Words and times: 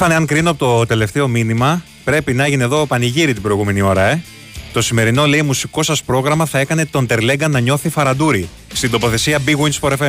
Στέφανε, 0.00 0.20
αν 0.20 0.26
κρίνω 0.28 0.50
από 0.50 0.58
το 0.58 0.86
τελευταίο 0.86 1.28
μήνυμα, 1.28 1.84
πρέπει 2.04 2.32
να 2.32 2.44
έγινε 2.44 2.64
εδώ 2.64 2.86
πανηγύρι 2.86 3.32
την 3.32 3.42
προηγούμενη 3.42 3.80
ώρα, 3.80 4.02
ε. 4.02 4.22
Το 4.72 4.82
σημερινό 4.82 5.26
λέει 5.26 5.42
μουσικό 5.42 5.82
σας 5.82 6.02
πρόγραμμα 6.02 6.46
θα 6.46 6.58
έκανε 6.58 6.86
τον 6.86 7.06
Τερλέγκα 7.06 7.48
να 7.48 7.60
νιώθει 7.60 7.88
φαραντούρι 7.88 8.48
στην 8.72 8.90
τοποθεσία 8.90 9.38
Big 9.46 9.56
Wins 9.56 9.78
for 9.80 9.90
FM. 9.90 9.96
There's 9.96 10.06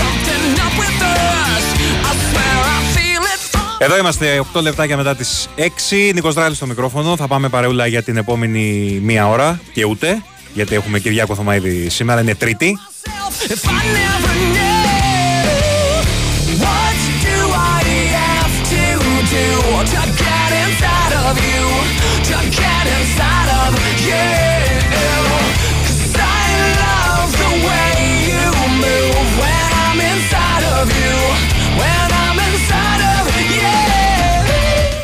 something 0.00 0.44
up 0.66 0.74
with 0.82 1.02
us. 1.02 1.64
I 2.08 2.12
swear 2.30 2.58
I 2.76 2.80
feel 2.96 3.22
it 3.34 3.58
all. 3.58 3.76
Εδώ 3.78 3.98
είμαστε 3.98 4.40
8 4.54 4.60
λεπτάκια 4.62 4.96
μετά 4.96 5.16
τις 5.16 5.48
6. 5.56 6.10
Νίκος 6.14 6.34
Δράλης 6.34 6.56
στο 6.56 6.66
μικρόφωνο. 6.66 7.16
Θα 7.16 7.26
πάμε 7.26 7.48
παρεούλα 7.48 7.86
για 7.86 8.02
την 8.02 8.16
επόμενη 8.16 8.98
μία 9.02 9.28
ώρα 9.28 9.60
και 9.72 9.84
ούτε. 9.84 10.22
Γιατί 10.54 10.74
έχουμε 10.74 10.98
Κυριάκο 10.98 11.34
Θωμαίδη 11.34 11.88
σήμερα, 11.88 12.20
είναι 12.20 12.34
Τρίτη. 12.34 12.78
If 13.48 13.64
I 13.64 13.82
never 13.96 14.34
knew, 14.54 14.97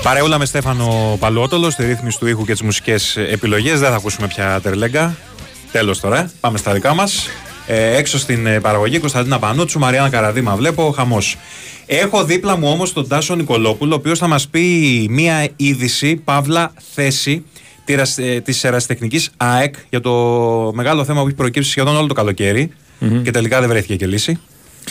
Παρεούλα 0.03 0.39
με 0.39 0.45
Στέφανο 0.45 1.17
Παλότολο 1.21 1.71
στη 1.71 1.85
ρύθμιση 1.85 2.19
του 2.19 2.27
ήχου 2.27 2.45
και 2.45 2.53
τις 2.53 2.63
μουσικές 2.63 3.17
επιλογές. 3.17 3.81
Δεν 3.81 3.91
θα 3.91 3.97
ακούσουμε 3.97 4.27
πια 4.27 4.61
Τερλέγκα. 4.63 5.17
Τέλος 5.73 6.01
τώρα. 6.01 6.19
ε. 6.19 6.31
Πάμε 6.41 6.59
στα 6.59 6.73
δικά 6.73 6.95
μας. 6.95 7.29
Ε, 7.67 7.97
έξω 7.97 8.19
στην 8.19 8.47
ε, 8.47 8.61
παραγωγή 8.61 8.99
Κωνσταντίνα 8.99 9.39
Πανούτσου, 9.39 9.79
Μαριάννα 9.79 10.11
Καραδίμα 10.11 10.57
βλέπω, 10.57 10.91
χαμός. 10.97 11.37
Έχω 11.87 12.25
δίπλα 12.25 12.57
μου 12.57 12.69
όμως 12.69 12.93
τον 12.93 13.09
Τάσο 13.09 13.35
Νικολόπουλο, 13.35 13.93
ο 13.93 13.97
οποίος 13.97 14.19
θα 14.19 14.27
μας 14.27 14.49
πει 14.49 15.07
μία 15.11 15.49
είδηση, 15.57 16.17
παύλα 16.17 16.73
θέση 16.95 17.45
της, 17.85 18.19
ε, 18.19 18.41
της 18.45 18.65
ερασιτεχνικής 18.65 19.31
ΑΕΚ 19.37 19.75
για 19.91 20.01
το 20.01 20.13
μεγάλο 20.75 21.05
θέμα 21.05 21.21
που 21.21 21.27
έχει 21.27 21.37
προκύψει 21.37 21.71
σχεδόν 21.71 21.97
όλο 21.97 22.07
το 22.07 22.15
καλοκαιρι 22.15 22.71
και 23.23 23.31
τελικά 23.31 23.61
δεν 23.61 23.69
βρέθηκε 23.69 23.97
και 23.97 24.07
λύση. 24.07 24.39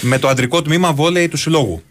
Με 0.01 0.19
το 0.19 0.27
αντρικό 0.27 0.61
τμήμα 0.61 0.93
βόλεϊ 0.93 1.27
του 1.27 1.37
συλλόγου. 1.37 1.81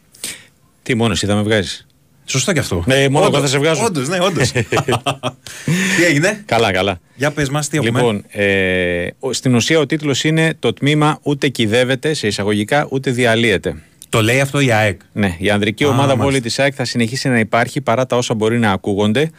Τι 0.82 0.94
μόνος 0.94 1.16
εσύ 1.16 1.26
θα 1.26 1.34
με 1.34 1.42
βγάζεις. 1.42 1.86
Σωστό 2.24 2.52
κι 2.52 2.58
αυτό. 2.58 2.82
Ναι, 2.86 3.08
μόνο 3.08 3.26
εγώ 3.26 3.40
θα 3.40 3.46
σε 3.46 3.58
βγάζω. 3.58 3.84
Όντως, 3.84 4.08
ναι, 4.08 4.18
όντως. 4.20 4.50
τι 5.96 6.04
έγινε; 6.08 6.42
Καλά, 6.46 6.72
καλά. 6.72 7.00
Για 7.14 7.30
πες 7.30 7.48
μας 7.48 7.68
τι 7.68 7.76
έχουμε. 7.76 7.98
Λοιπόν, 7.98 8.24
ε, 8.28 9.06
ο- 9.18 9.32
στην 9.32 9.54
ουσία 9.54 9.78
ο 9.78 9.86
τίτλος 9.86 10.24
είναι 10.24 10.54
το 10.58 10.72
τμήμα 10.72 11.18
ούτε 11.22 11.48
κυδεύεται 11.48 12.14
σε 12.14 12.26
εισαγωγικά 12.26 12.86
ούτε 12.90 13.10
διαλύεται. 13.10 13.82
Το 14.08 14.22
λέει 14.22 14.40
αυτό 14.40 14.60
η 14.60 14.72
ΑΕΚ. 14.72 15.00
Ναι, 15.12 15.34
η 15.38 15.50
ανδρική 15.50 15.84
Α, 15.84 15.86
ομάδα 15.86 16.02
μάλιστα. 16.02 16.24
βόλη 16.24 16.40
της 16.40 16.58
ΑΕΚ 16.58 16.72
θα 16.76 16.84
συνεχίσει 16.84 17.28
να 17.28 17.38
υπάρχει 17.38 17.80
παρά 17.80 18.06
τα 18.06 18.16
όσα 18.16 18.34
μπορεί 18.34 18.58
να 18.58 18.70
ακούγονται. 18.72 19.30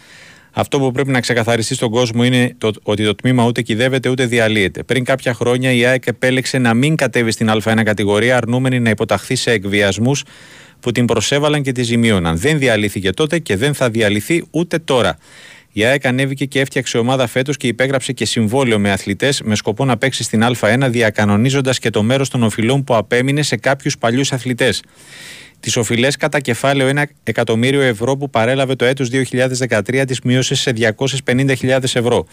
Αυτό 0.56 0.80
που 0.80 0.92
πρέπει 0.92 1.12
να 1.12 1.20
ξεκαθαριστεί 1.20 1.76
στον 1.76 1.90
κόσμο 1.90 2.24
είναι 2.24 2.56
το, 2.58 2.72
ότι 2.84 3.04
το 3.04 3.16
τμήμα 3.16 3.46
ούτε 3.46 3.62
κυδεύεται 3.62 4.10
ούτε 4.10 4.26
διαλύεται. 4.26 4.84
Πριν 4.84 5.04
κάποια 5.04 5.34
χρόνια 5.34 5.72
η 5.72 5.86
ΑΕΚ 5.86 6.08
επέλεξε 6.08 6.58
να 6.58 6.74
μην 6.74 6.96
κατέβει 6.96 7.32
στην 7.32 7.50
Α1 7.52 7.82
κατηγορία, 7.86 8.38
αρνούμενη 8.38 8.80
να 8.80 8.90
υποταχθεί 8.90 9.36
σε 9.36 9.52
εκβιασμούς 9.52 10.24
που 10.80 10.92
την 10.92 11.06
προσέβαλαν 11.06 11.62
και 11.62 11.72
τη 11.72 11.84
ζημίωναν. 11.84 12.38
Δεν 12.38 12.60
διαλύθηκε 12.60 13.12
τότε 13.12 13.40
και 13.40 13.56
δεν 13.58 13.74
θα 13.74 13.90
διαλυθεί 13.90 14.44
ούτε 14.52 14.78
τώρα. 14.80 15.18
Η 15.72 15.84
ΑΕΚ 15.84 16.06
ανέβηκε 16.06 16.46
και 16.46 16.60
έφτιαξε 16.60 16.98
ομάδα 16.98 17.28
φέτος 17.28 17.58
και 17.58 17.68
υπέγραψε 17.68 18.12
και 18.12 18.26
συμβόλαιο 18.26 18.80
με 18.80 18.92
αθλητές 18.92 19.42
με 19.42 19.56
σκοπό 19.56 19.86
να 19.86 19.98
παίξει 19.98 20.24
στην 20.24 20.44
Α1, 20.60 20.88
διακανονίζοντας 20.90 21.80
και 21.80 21.90
το 21.90 22.04
μέρος 22.04 22.30
των 22.30 22.44
οφειλών 22.44 22.84
που 22.84 22.96
απέμεινε 22.96 23.42
σε 23.42 23.56
κάποιους 23.56 23.98
παλιούς 23.98 24.32
αθλητές. 24.32 24.82
Τις 25.64 25.76
οφειλές 25.76 26.16
κατά 26.16 26.40
κεφάλαιο 26.40 26.92
1 26.96 27.04
εκατομμύριο 27.24 27.82
ευρώ 27.82 28.18
που 28.18 28.30
παρέλαβε 28.30 28.76
το 28.76 28.86
έτος 28.86 29.10
2013 29.12 30.04
τις 30.08 30.22
μείωσε 30.22 30.56
σε 30.56 30.74
250.000 31.26 31.84
ευρώ. 31.84 32.26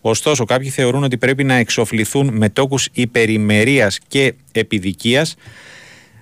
Ωστόσο, 0.00 0.44
κάποιοι 0.44 0.68
θεωρούν 0.68 1.04
ότι 1.04 1.18
πρέπει 1.18 1.44
να 1.44 1.54
εξοφληθούν 1.54 2.30
με 2.32 2.48
τόκους 2.48 2.88
υπερημερίας 2.92 3.98
και 4.08 4.34
επιδικίας 4.52 5.34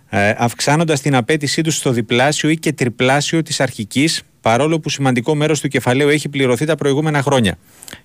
ε, 0.09 0.35
αυξάνοντας 0.37 1.01
την 1.01 1.15
απέτησή 1.15 1.63
τους 1.63 1.77
στο 1.77 1.91
διπλάσιο 1.91 2.49
ή 2.49 2.57
και 2.57 2.73
τριπλάσιο 2.73 3.43
της 3.43 3.61
αρχικής 3.61 4.23
παρόλο 4.43 4.81
που 4.81 4.89
σημαντικό 4.89 5.35
μέρος 5.35 5.61
του 5.61 5.69
κεφαλαίου 5.69 6.09
έχει 6.09 6.29
πληρωθεί 6.29 6.65
τα 6.65 6.75
προηγούμενα 6.75 7.23
χρόνια. 7.23 7.59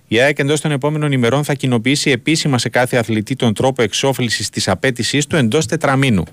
Η 0.08 0.20
ΑΕΚ 0.20 0.38
εντός 0.38 0.60
των 0.60 0.70
επόμενων 0.70 1.12
ημερών 1.12 1.44
θα 1.44 1.54
κοινοποιήσει 1.54 2.10
επίσημα 2.10 2.58
σε 2.58 2.68
κάθε 2.68 2.96
αθλητή 2.96 3.36
τον 3.36 3.54
τρόπο 3.54 3.82
εξόφλησης 3.82 4.48
της 4.48 4.68
απέτησής 4.68 5.26
του 5.26 5.36
εντός 5.36 5.66
τετραμήνου. 5.66 6.24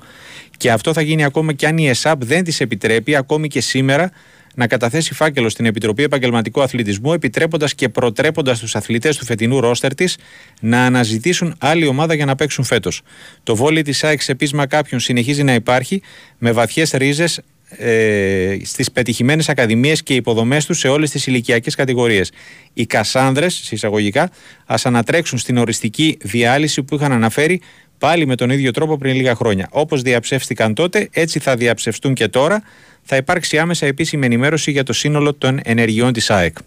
Και 0.58 0.72
αυτό 0.72 0.94
θα 0.94 1.02
γίνει 1.02 1.24
ακόμα 1.24 1.54
και 1.54 1.68
αν 1.68 1.78
η 1.78 1.88
ΕΣΑΠ 1.88 2.24
δεν 2.26 2.44
της 2.44 2.60
επιτρέπει 2.60 3.16
ακόμη 3.16 3.48
και 3.48 3.62
σήμερα 3.62 4.12
να 4.56 4.68
καταθέσει 4.68 5.14
φάκελο 5.14 5.50
στην 5.50 5.66
Επιτροπή 5.66 6.04
Επαγγελματικού 6.04 6.62
Αθλητισμού, 6.62 7.14
επιτρέποντας 7.14 7.76
και 7.76 7.90
προτρέποντας 7.90 8.60
τους 8.60 8.76
αθλητές 8.76 9.18
του 9.18 9.26
φετινού 9.26 9.60
ρόστερ 9.60 9.96
της 9.96 10.18
να 10.60 10.86
αναζητήσουν 10.86 11.56
άλλη 11.58 11.88
ομάδα 11.88 12.14
για 12.14 12.26
να 12.26 12.36
παίξουν 12.36 12.64
φέτος. 12.64 13.02
Το 13.44 13.56
βόλι 13.56 13.82
της 13.82 14.04
ΑΕΚ 14.04 14.22
σε 14.22 14.36
πείσμα 14.36 14.66
κάποιων 14.66 15.00
συνεχίζει 15.00 15.44
να 15.44 15.54
υπάρχει 15.54 16.02
με 16.38 16.52
βαθιές 16.52 16.92
ρίζες 16.92 17.42
ε, 17.78 18.58
στις 18.64 18.92
πετυχημένες 18.92 19.50
ακαδημίες 19.50 20.04
και 20.04 20.14
υποδομές 20.14 20.66
τους 20.66 20.80
σε 20.80 20.88
όλες 20.88 21.10
τις 21.10 21.28
ηλικιακές 21.28 21.76
κατηγορίες. 21.76 22.32
Οι 22.74 22.86
Κασάνδρες, 22.86 23.54
συσσαγωγικά, 23.64 24.30
ας 24.66 24.86
ανατρέξουν 24.86 25.38
στην 25.38 25.58
οριστική 25.58 26.18
διάλυση 26.22 26.84
που 26.84 26.96
είχαν 26.96 27.12
αναφέρει 27.12 27.62
πάλι 27.98 28.26
με 28.26 28.36
τον 28.36 28.50
ίδιο 28.50 28.72
τρόπο 28.72 28.98
πριν 28.98 29.16
λίγα 29.16 29.36
χρόνια. 29.36 29.68
Όπως 29.72 30.02
διαψεύστηκαν 30.02 30.74
τότε, 30.74 31.10
έτσι 31.12 31.40
θα 31.40 31.56
διαψευστούν 31.56 32.14
και 32.14 32.28
τώρα. 32.28 32.64
Θα 33.04 33.16
υπάρξει 33.16 33.58
άμεσα 33.58 33.86
επίσημη 33.86 34.26
ενημέρωση 34.26 34.72
για 34.72 34.84
το 34.84 34.94
σύνολο 34.94 35.34
των 35.34 35.60
ενεργειών 35.64 36.14
της 36.14 36.30
ΑΕΚ. 36.30 36.58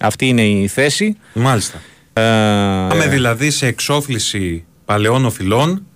Αυτή 0.00 0.26
είναι 0.26 0.42
η 0.42 0.66
θέση. 0.66 1.16
Μάλιστα. 1.32 1.82
Ε, 2.12 2.20
Πάμε 2.88 3.06
δηλαδή 3.08 3.50
σε 3.50 3.66
εξόφληση 3.66 4.64
παλαιών 4.84 5.24
οφειλών 5.24 5.86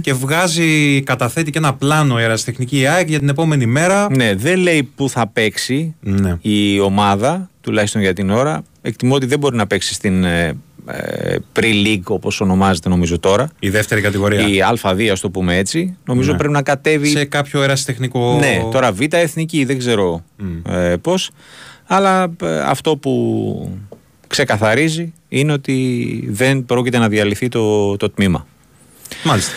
και 0.00 0.12
βγάζει, 0.12 1.02
καταθέτει 1.02 1.50
και 1.50 1.58
ένα 1.58 1.74
πλάνο 1.74 2.18
η 2.18 2.22
αεραστεχνική 2.22 2.86
ΑΕΚ 2.86 3.08
για 3.08 3.18
την 3.18 3.28
επόμενη 3.28 3.66
μέρα. 3.66 4.06
Ναι, 4.16 4.34
δεν 4.34 4.58
λέει 4.58 4.82
που 4.94 5.08
θα 5.08 5.26
παίξει 5.26 5.94
Ναι. 6.00 6.36
η 6.40 6.80
ομάδα, 6.80 7.50
τουλάχιστον 7.60 8.00
για 8.00 8.12
την 8.12 8.30
ώρα. 8.30 8.62
Εκτιμώ 8.82 9.14
ότι 9.14 9.26
δεν 9.26 9.38
μπορεί 9.38 9.56
να 9.56 9.66
παίξει 9.66 9.94
στην 9.94 10.24
ε, 10.24 10.56
ε, 10.86 11.36
pre-league 11.60 12.02
όπως 12.04 12.40
ονομάζεται 12.40 12.88
νομίζω 12.88 13.18
τώρα. 13.18 13.50
Η 13.58 13.68
δεύτερη 13.70 14.00
κατηγορία. 14.00 14.48
Η 14.48 14.58
Α2 14.82 15.06
ας 15.12 15.20
το 15.20 15.30
πούμε 15.30 15.56
έτσι. 15.56 15.96
Νομίζω 16.04 16.32
Ναι. 16.32 16.38
πρέπει 16.38 16.52
να 16.52 16.62
κατέβει 16.62 17.08
Σε 17.08 17.24
κάποιο 17.24 17.62
ερασιτεχνικό. 17.62 18.36
Ναι, 18.38 18.62
τώρα 18.72 18.92
Β 18.92 19.00
εθνική 19.10 19.64
δεν 19.64 19.78
ξέρω 19.78 20.24
ε, 20.68 20.94
πώς. 21.00 21.30
Αλλά 21.86 22.32
ε, 22.42 22.60
αυτό 22.60 22.96
που 22.96 23.78
ξεκαθαρίζει 24.26 25.12
είναι 25.28 25.52
ότι 25.52 26.28
δεν 26.30 26.64
πρόκειται 26.64 26.98
να 26.98 27.08
διαλυθεί 27.08 27.48
το, 27.48 27.96
το 27.96 28.10
τμήμα. 28.10 28.46
Μάλιστα. 29.24 29.52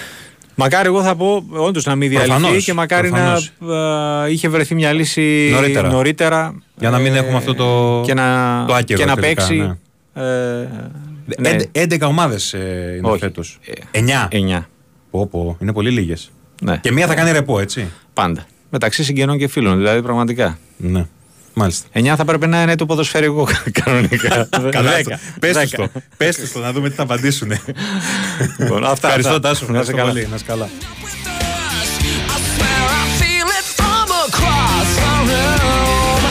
Μακάρι 0.56 0.88
εγώ 0.88 1.01
θα 1.03 1.15
πω 1.15 1.44
όντως 1.50 1.86
να 1.86 1.95
μην 1.95 2.09
διαλυθεί 2.09 2.31
Προφανώς, 2.39 2.63
και 2.65 2.74
μακάρι 2.74 3.09
προφανώς. 3.09 3.51
να 3.59 4.25
ε, 4.25 4.31
είχε 4.31 4.50
βρεθεί 4.50 4.75
μια 4.75 4.94
λύση 4.94 5.50
Νωρίτερα. 5.53 5.88
νωρίτερα, 5.92 6.56
Για 6.80 6.89
να 6.89 6.98
μην 7.00 7.15
έχουμε 7.15 7.38
αυτό 7.38 7.53
το- 7.56 8.01
και 8.06 8.13
να, 8.13 8.24
το 8.68 8.74
άκυρο 8.74 9.00
και 9.00 9.06
να 9.06 9.15
τελικά, 9.15 9.42
παίξει. 9.48 9.56
ναι. 10.13 10.24
ε, 10.24 10.68
ναι, 11.39 11.50
Έντε- 11.50 11.77
11 11.77 12.07
ομάδες 12.07 12.53
είναι 12.53 13.00
Όχι. 13.01 13.19
φέτος. 13.19 13.59
Ε, 13.92 14.00
9. 14.00 14.27
εννιά. 14.31 14.69
Πω, 15.12 15.27
πω, 15.27 15.57
είναι 15.62 15.74
πολύ 15.74 15.89
λίγες. 15.89 16.31
Ναι, 16.62 16.77
Και 16.77 16.92
μία 16.92 17.07
θα 17.07 17.13
κάνει 17.15 17.31
ρεπό, 17.31 17.59
έτσι. 17.59 17.88
πάντα. 18.13 18.45
Μεταξύ 18.69 19.04
συγγενών 19.04 19.38
και 19.38 19.47
φίλων, 19.47 19.77
δηλαδή 19.77 20.01
πραγματικά. 20.01 20.57
Ναι. 20.77 21.06
Μάλιστα. 21.53 21.88
9 21.94 22.13
θα 22.18 22.25
πρέπει 22.25 22.48
να 22.48 22.62
είναι 22.62 22.75
το 22.75 22.86
ποδοσφαιρικό 22.86 23.48
κανονικά. 23.83 24.48
Καλά, 24.69 24.92
Δέκα. 24.92 25.19
πες 25.39 25.57
τους 25.57 25.69
Δέκα. 25.69 25.89
το. 25.94 26.01
Πες 26.18 26.36
τους 26.36 26.51
το, 26.51 26.59
να 26.59 26.71
δούμε 26.71 26.89
τι 26.89 26.95
θα 26.95 27.03
απαντήσουν. 27.03 27.51
Λοιπόν, 28.57 28.86
αυτά, 28.86 29.07
Ευχαριστώ, 29.07 29.33
αυτά. 29.36 29.50
Τάσο. 29.50 29.65
Να 29.69 29.80
είστε 29.80 29.92
Ευχαριστώ 29.92 29.95
καλά. 29.95 30.09
πολύ. 30.12 30.27
Να 30.30 30.36
είσαι 30.36 30.45
καλά. 30.48 30.69
I 32.33 32.38
swear 32.56 32.83
I 33.01 33.06
feel 33.21 33.48
it 33.59 33.68
from 33.80 34.07
across 34.27 34.89
the 35.30 35.39
room. 35.53 36.24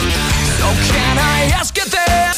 So 0.61 0.69
can 0.93 1.15
I 1.37 1.39
ask 1.61 1.73
you 1.81 1.87
this? 1.99 2.37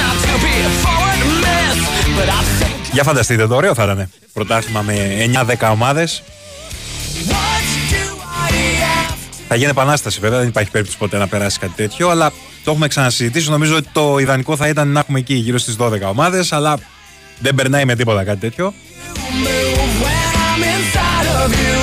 Not 0.00 0.16
to 0.26 0.32
be 0.44 0.54
a 0.68 0.72
forward 0.84 1.20
miss, 1.44 1.76
but 2.16 2.28
I 2.28 2.42
think 2.60 2.92
Για 2.92 3.02
φανταστείτε 3.02 3.46
το 3.46 3.54
ωραίο 3.54 3.74
θα 3.74 3.82
ήταν. 3.84 4.10
Πρωτάθλημα 4.32 4.82
με 4.82 4.94
9-10 5.58 5.68
ομάδες. 5.72 6.22
Θα 9.48 9.54
γίνει 9.54 9.70
επανάσταση 9.70 10.20
βέβαια, 10.20 10.38
δεν 10.38 10.48
υπάρχει 10.48 10.70
περίπτωση 10.70 10.98
ποτέ 10.98 11.18
να 11.18 11.26
περάσει 11.26 11.58
κάτι 11.58 11.72
τέτοιο, 11.76 12.08
αλλά 12.08 12.32
το 12.64 12.70
έχουμε 12.70 12.88
ξανασυζητήσει. 12.88 13.50
Νομίζω 13.50 13.76
ότι 13.76 13.88
το 13.92 14.18
ιδανικό 14.18 14.56
θα 14.56 14.68
ήταν 14.68 14.88
να 14.88 15.00
έχουμε 15.00 15.18
εκεί 15.18 15.34
γύρω 15.34 15.58
στις 15.58 15.76
12 15.78 16.00
ομάδες, 16.08 16.52
αλλά 16.52 16.78
δεν 17.38 17.54
περνάει 17.54 17.84
με 17.84 17.94
τίποτα 17.94 18.24
κάτι 18.24 18.40
τέτοιο. 18.40 18.74
move 19.44 19.92
when 20.04 20.32
I'm 20.48 20.62
inside 20.74 21.28
of 21.42 21.48
you? 21.62 21.78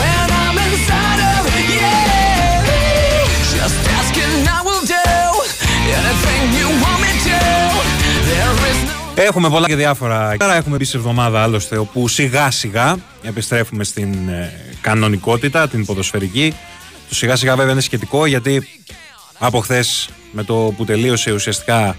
When 0.00 0.26
I'm 0.44 0.56
inside 0.68 1.20
of 1.34 1.42
you, 1.72 1.92
just 3.56 3.78
asking 3.98 4.32
I 4.56 4.60
will 4.68 4.84
do 4.96 5.06
anything 5.98 6.42
you 6.58 6.68
want 6.82 6.98
me 7.04 7.12
to. 7.26 7.38
There 8.30 8.54
is 8.70 8.78
no 8.88 8.94
Έχουμε 9.16 9.48
πολλά 9.48 9.66
και 9.66 9.76
διάφορα. 9.76 10.36
Τώρα 10.36 10.54
έχουμε 10.54 10.76
μπει 10.76 10.84
σε 10.84 10.96
εβδομάδα 10.96 11.42
άλλωστε, 11.42 11.76
όπου 11.76 12.08
σιγά 12.08 12.50
σιγά 12.50 12.96
επιστρέφουμε 13.22 13.84
στην 13.84 14.28
ε, 14.28 14.52
κανονικότητα, 14.80 15.68
την 15.68 15.84
ποδοσφαιρική. 15.84 16.54
Το 17.08 17.14
σιγά 17.14 17.36
σιγά 17.36 17.56
βέβαια 17.56 17.72
είναι 17.72 17.80
σχετικό 17.80 18.26
γιατί 18.26 18.68
από 19.38 19.60
χθες 19.60 20.08
με 20.32 20.44
το 20.44 20.74
που 20.76 20.84
τελείωσε 20.84 21.32
ουσιαστικά 21.32 21.96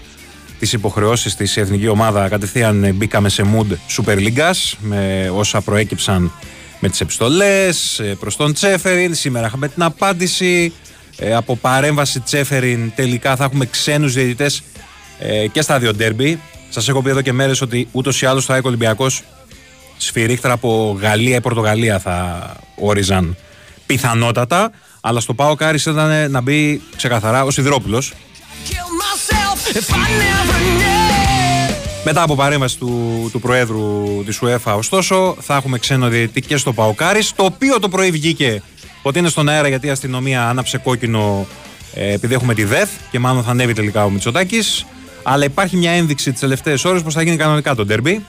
τις 0.58 0.72
υποχρεώσεις 0.72 1.34
της 1.34 1.56
η 1.56 1.60
εθνική 1.60 1.88
ομάδα 1.88 2.28
κατευθείαν 2.28 2.84
ε, 2.84 2.92
μπήκαμε 2.92 3.28
σε 3.28 3.44
mood 3.54 3.72
Super 3.96 4.16
League 4.16 4.52
με 4.80 5.30
όσα 5.34 5.60
προέκυψαν 5.60 6.32
με 6.80 6.88
τις 6.88 7.00
επιστολές 7.00 7.98
ε, 7.98 8.16
προς 8.20 8.36
τον 8.36 8.52
Τσέφεριν. 8.52 9.14
Σήμερα 9.14 9.46
είχαμε 9.46 9.68
την 9.68 9.82
απάντηση 9.82 10.72
ε, 11.16 11.34
από 11.34 11.56
παρέμβαση 11.56 12.20
Τσέφεριν 12.20 12.92
τελικά 12.94 13.36
θα 13.36 13.44
έχουμε 13.44 13.66
ξένους 13.66 14.12
διαιτητές 14.12 14.62
ε, 15.18 15.46
και 15.46 15.62
στα 15.62 15.78
δύο 15.78 15.94
ντέρμπι. 15.94 16.40
Σας 16.68 16.88
έχω 16.88 17.02
πει 17.02 17.10
εδώ 17.10 17.20
και 17.20 17.32
μέρες 17.32 17.60
ότι 17.60 17.88
ούτως 17.92 18.22
ή 18.22 18.26
άλλως 18.26 18.44
θα 18.44 18.54
ΑΕΚ 18.54 18.64
Ολυμπιακός 18.64 19.22
σφυρίχτρα 19.96 20.52
από 20.52 20.98
Γαλλία 21.00 21.36
ή 21.36 21.40
Πορτογαλία 21.40 21.98
θα 21.98 22.56
όριζαν 22.76 23.36
πιθανότατα. 23.86 24.70
Αλλά 25.08 25.20
στο 25.20 25.34
Πάο 25.34 25.54
Κάρις 25.54 25.86
ήταν 25.86 26.30
να 26.30 26.40
μπει 26.40 26.82
ξεκαθαρά 26.96 27.44
ο 27.44 27.50
Σιδηρόπουλος 27.50 28.12
kill 28.68 28.90
myself 29.02 29.76
if 29.76 29.90
I 29.90 30.06
never 30.22 30.58
knew. 30.80 31.74
Μετά 32.04 32.22
από 32.22 32.34
παρέμβαση 32.34 32.78
του, 32.78 33.28
του 33.32 33.40
Προέδρου 33.40 34.04
της 34.24 34.40
UEFA, 34.42 34.74
ωστόσο, 34.76 35.36
θα 35.40 35.56
έχουμε 35.56 35.78
ξένο 35.78 36.08
διαιτητή 36.08 36.40
και 36.40 36.56
στο 36.56 36.72
Παοκάρι, 36.72 37.24
το 37.36 37.44
οποίο 37.44 37.80
το 37.80 37.88
πρωί 37.88 38.10
βγήκε 38.10 38.62
ότι 39.02 39.18
είναι 39.18 39.28
στον 39.28 39.48
αέρα 39.48 39.68
γιατί 39.68 39.86
η 39.86 39.90
αστυνομία 39.90 40.48
άναψε 40.48 40.78
κόκκινο 40.78 41.46
ε, 41.94 42.12
επειδή 42.12 42.34
έχουμε 42.34 42.54
τη 42.54 42.64
ΔΕΘ 42.64 42.88
και 43.10 43.18
μάλλον 43.18 43.42
θα 43.42 43.50
ανέβει 43.50 43.72
τελικά 43.72 44.04
ο 44.04 44.10
Μητσοτάκης. 44.10 44.86
Αλλά 45.22 45.44
υπάρχει 45.44 45.76
μια 45.76 45.90
ένδειξη 45.90 46.30
τις 46.30 46.40
τελευταίες 46.40 46.84
ώρες 46.84 47.02
πως 47.02 47.14
θα 47.14 47.22
γίνει 47.22 47.36
κανονικά 47.36 47.74
το 47.74 47.84
ντέρμπι. 47.84 48.24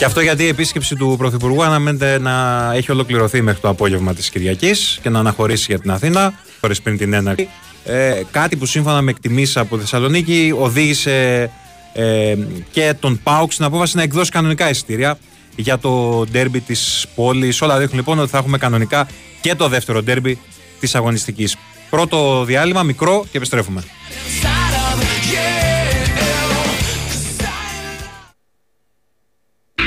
Και 0.00 0.06
αυτό 0.06 0.20
γιατί 0.20 0.42
η 0.44 0.48
επίσκεψη 0.48 0.94
του 0.94 1.14
Πρωθυπουργού 1.18 1.62
αναμένεται 1.62 2.18
να 2.18 2.70
έχει 2.74 2.90
ολοκληρωθεί 2.90 3.42
μέχρι 3.42 3.60
το 3.60 3.68
απόγευμα 3.68 4.14
της 4.14 4.30
Κυριακής 4.30 4.98
και 5.02 5.08
να 5.08 5.18
αναχωρήσει 5.18 5.64
για 5.68 5.78
την 5.78 5.90
Αθήνα, 5.90 6.32
ώρε 6.60 6.74
πριν 6.82 6.96
την 6.96 7.12
έναρξη. 7.12 7.48
Ε, 7.84 8.22
κάτι 8.30 8.56
που 8.56 8.66
σύμφωνα 8.66 9.02
με 9.02 9.10
εκτιμήσεις 9.10 9.56
από 9.56 9.74
τη 9.74 9.80
Θεσσαλονίκη 9.80 10.54
οδήγησε 10.58 11.50
ε, 11.92 12.36
και 12.70 12.94
τον 13.00 13.20
ΠΑΟΚ 13.22 13.52
στην 13.52 13.64
απόφαση 13.64 13.96
να 13.96 14.02
εκδώσει 14.02 14.30
κανονικά 14.30 14.70
εισιτήρια 14.70 15.18
για 15.56 15.78
το 15.78 16.24
ντέρμπι 16.30 16.60
της 16.60 17.06
πόλης. 17.14 17.62
Όλα 17.62 17.78
δείχνουν 17.78 17.96
λοιπόν 17.96 18.18
ότι 18.18 18.30
θα 18.30 18.38
έχουμε 18.38 18.58
κανονικά 18.58 19.08
και 19.40 19.54
το 19.54 19.68
δεύτερο 19.68 20.02
ντέρμπι 20.02 20.38
της 20.80 20.94
αγωνιστικής. 20.94 21.56
Πρώτο 21.90 22.44
διάλειμμα, 22.44 22.82
μικρό 22.82 23.24
και 23.30 23.36
επιστρέφουμε. 23.36 23.82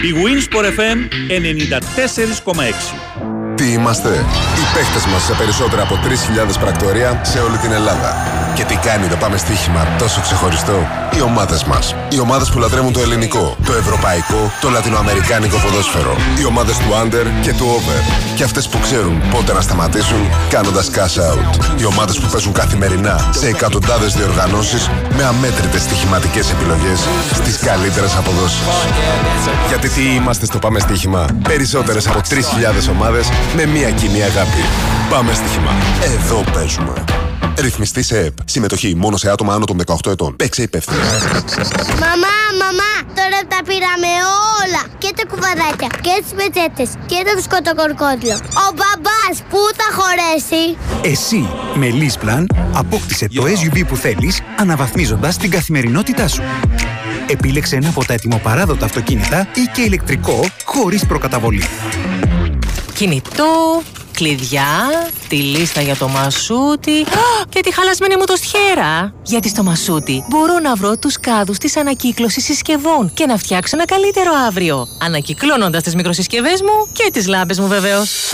Η 0.04 0.14
Winsport 0.24 0.66
FM 0.66 0.98
94,6. 2.54 3.56
Τι 3.56 3.72
είμαστε, 3.72 4.10
οι 4.10 4.63
παίχτες 4.74 5.06
μας 5.06 5.24
σε 5.24 5.34
περισσότερα 5.34 5.82
από 5.82 6.00
3.000 6.04 6.60
πρακτορία 6.60 7.22
σε 7.24 7.40
όλη 7.40 7.58
την 7.58 7.72
Ελλάδα. 7.72 8.10
Και 8.56 8.64
τι 8.64 8.76
κάνει 8.76 9.08
το 9.08 9.16
πάμε 9.16 9.38
στοίχημα 9.38 9.88
τόσο 9.98 10.22
ξεχωριστό; 10.22 10.88
Οι 11.16 11.22
ομάδες 11.22 11.64
μας. 11.64 11.96
Οι 12.10 12.20
ομάδες 12.20 12.50
που 12.50 12.60
λατρεύουν 12.60 12.94
το 12.94 13.00
ελληνικό, 13.00 13.58
το 13.66 13.74
ευρωπαϊκό, 13.74 14.52
το 14.62 14.70
λατινοαμερικάνικο 14.70 15.58
ποδόσφαιρο. 15.58 16.16
Οι 16.40 16.46
ομάδες 16.46 16.78
του 16.78 16.90
under 17.02 17.26
και 17.42 17.54
του 17.54 17.66
over. 17.76 18.00
Και 18.36 18.44
αυτές 18.44 18.68
που 18.68 18.80
ξέρουν 18.80 19.22
πότε 19.32 19.54
να 19.54 19.62
σταματήσουν 19.62 20.22
κάνοντας 20.50 20.90
cash 20.96 21.18
out. 21.30 21.80
Οι 21.80 21.86
ομάδες 21.86 22.20
που 22.20 22.28
παίζουν 22.32 22.54
καθημερινά 22.54 23.30
σε 23.32 23.48
εκατοντάδες 23.48 24.14
διοργανώσεις 24.14 24.90
με 25.18 25.24
αμέτρητες 25.24 25.82
στοιχηματικές 25.82 26.52
επιλογές 26.52 27.00
στις 27.34 27.58
καλύτερες 27.58 28.16
αποδόσεις. 28.16 28.68
Γιατί 29.68 29.90
τι 29.90 30.02
είμαστε 30.16 30.46
στο 30.46 30.60
Πάμε 30.60 30.80
Στοίχημα; 30.80 31.26
Περισσότερες 31.44 32.08
από 32.08 32.20
3.000 32.30 32.90
ομάδες 32.90 33.30
με 33.56 33.66
μία 33.66 33.90
κοινή 33.90 34.22
αγάπη. 34.24 34.63
Πάμε 35.10 35.34
Στοίχημα. 35.34 35.72
Εδώ 36.04 36.44
παίζουμε. 36.54 37.04
Ρυθμιστή 37.60 38.04
σε 38.04 38.18
ΕΠ. 38.20 38.38
Συμμετοχή 38.46 38.96
μόνο 38.96 39.18
σε 39.18 39.32
άτομα 39.32 39.54
άνω 39.54 39.66
των 39.66 39.82
18 39.86 40.12
ετών. 40.12 40.36
Παίξε 40.36 40.62
υπεύθυνα. 40.62 40.98
Μαμά, 42.00 42.36
μαμά, 42.62 42.92
τώρα 43.16 43.40
τα 43.48 43.58
πήραμε 43.66 44.12
όλα. 44.62 44.82
Και 44.98 45.14
τα 45.16 45.24
κουβαδάκια, 45.30 45.88
και 46.02 46.24
τις 46.24 46.34
πετσέτες, 46.36 46.90
και 47.06 47.16
το 47.16 47.42
σκοτοκορκόδιλο. 47.42 48.34
Ο 48.34 48.68
μπαμπάς 48.76 49.36
που 49.50 49.58
θα 49.80 49.88
χωρέσει; 49.98 50.78
Εσύ, 51.02 51.50
με 51.76 51.88
Leaseplan, 51.90 52.46
απόκτησε 52.74 53.28
το 53.36 53.44
SUV 53.44 53.84
που 53.88 53.96
θέλεις, 53.96 54.42
αναβαθμίζοντας 54.58 55.38
την 55.38 55.50
καθημερινότητά 55.50 56.28
σου. 56.28 56.42
Επίλεξε 57.28 57.76
ένα 57.76 57.90
από 57.90 58.06
τα 58.06 58.14
ετοιμοπαράδοτα 58.14 58.86
αυτοκίνητα 58.86 59.48
ή 59.54 59.70
και 59.74 59.82
ηλεκτρικό, 59.82 60.46
χωρίς 60.66 61.06
προκαταβολή. 61.06 61.64
Κινητό, 62.94 63.82
κλειδιά, 64.14 64.66
τη 65.28 65.36
λίστα 65.36 65.82
για 65.82 65.96
το 65.96 66.08
μασούτι 66.08 67.02
Α, 67.02 67.46
και 67.50 67.60
τη 67.60 67.74
χαλασμένη 67.74 68.16
μου 68.18 68.24
το 68.26 68.36
στιέρα. 68.36 69.14
Γιατί 69.24 69.50
στο 69.50 69.64
μασούτι 69.64 70.26
μπορώ 70.30 70.60
να 70.60 70.76
βρω 70.76 70.98
τους 70.98 71.20
κάδους 71.20 71.58
της 71.58 71.78
ανακύκλωσης 71.78 72.44
συσκευών 72.44 73.14
και 73.14 73.26
να 73.26 73.38
φτιάξω 73.38 73.76
ένα 73.76 73.86
καλύτερο 73.86 74.32
αύριο. 74.48 74.88
Ανακυκλώνοντας 75.02 75.84
τις 75.84 75.96
μικροσυσκευές 75.96 76.62
μου 76.62 76.92
και 76.94 77.10
τις 77.14 77.28
λάμπες 77.28 77.60
μου 77.60 77.68
βεβαίως. 77.68 78.34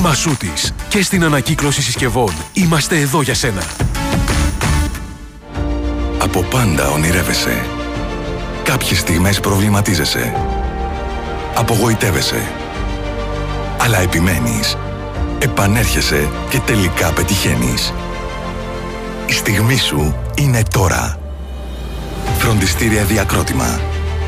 Μασούτης. 0.00 0.72
Και 0.88 1.02
στην 1.02 1.24
ανακύκλωση 1.24 1.82
συσκευών. 1.82 2.32
Είμαστε 2.52 3.00
εδώ 3.00 3.22
για 3.22 3.34
σένα. 3.34 3.62
Από 6.18 6.42
πάντα 6.42 6.88
ονειρεύεσαι. 6.88 7.64
Κάποιες 8.62 8.98
στιγμές 8.98 9.40
προβληματίζεσαι. 9.40 10.34
Απογοητεύεσαι. 11.54 12.48
Αλλά 13.78 13.98
επιμένεις. 13.98 14.76
Επανέρχεσαι 15.42 16.30
και 16.50 16.58
τελικά 16.58 17.12
πετυχαίνεις. 17.12 17.92
Η 19.28 19.32
στιγμή 19.32 19.76
σου 19.76 20.16
είναι 20.38 20.62
τώρα. 20.70 21.18
Φροντιστήρια 22.38 23.04
Διακρότημα. 23.04 23.80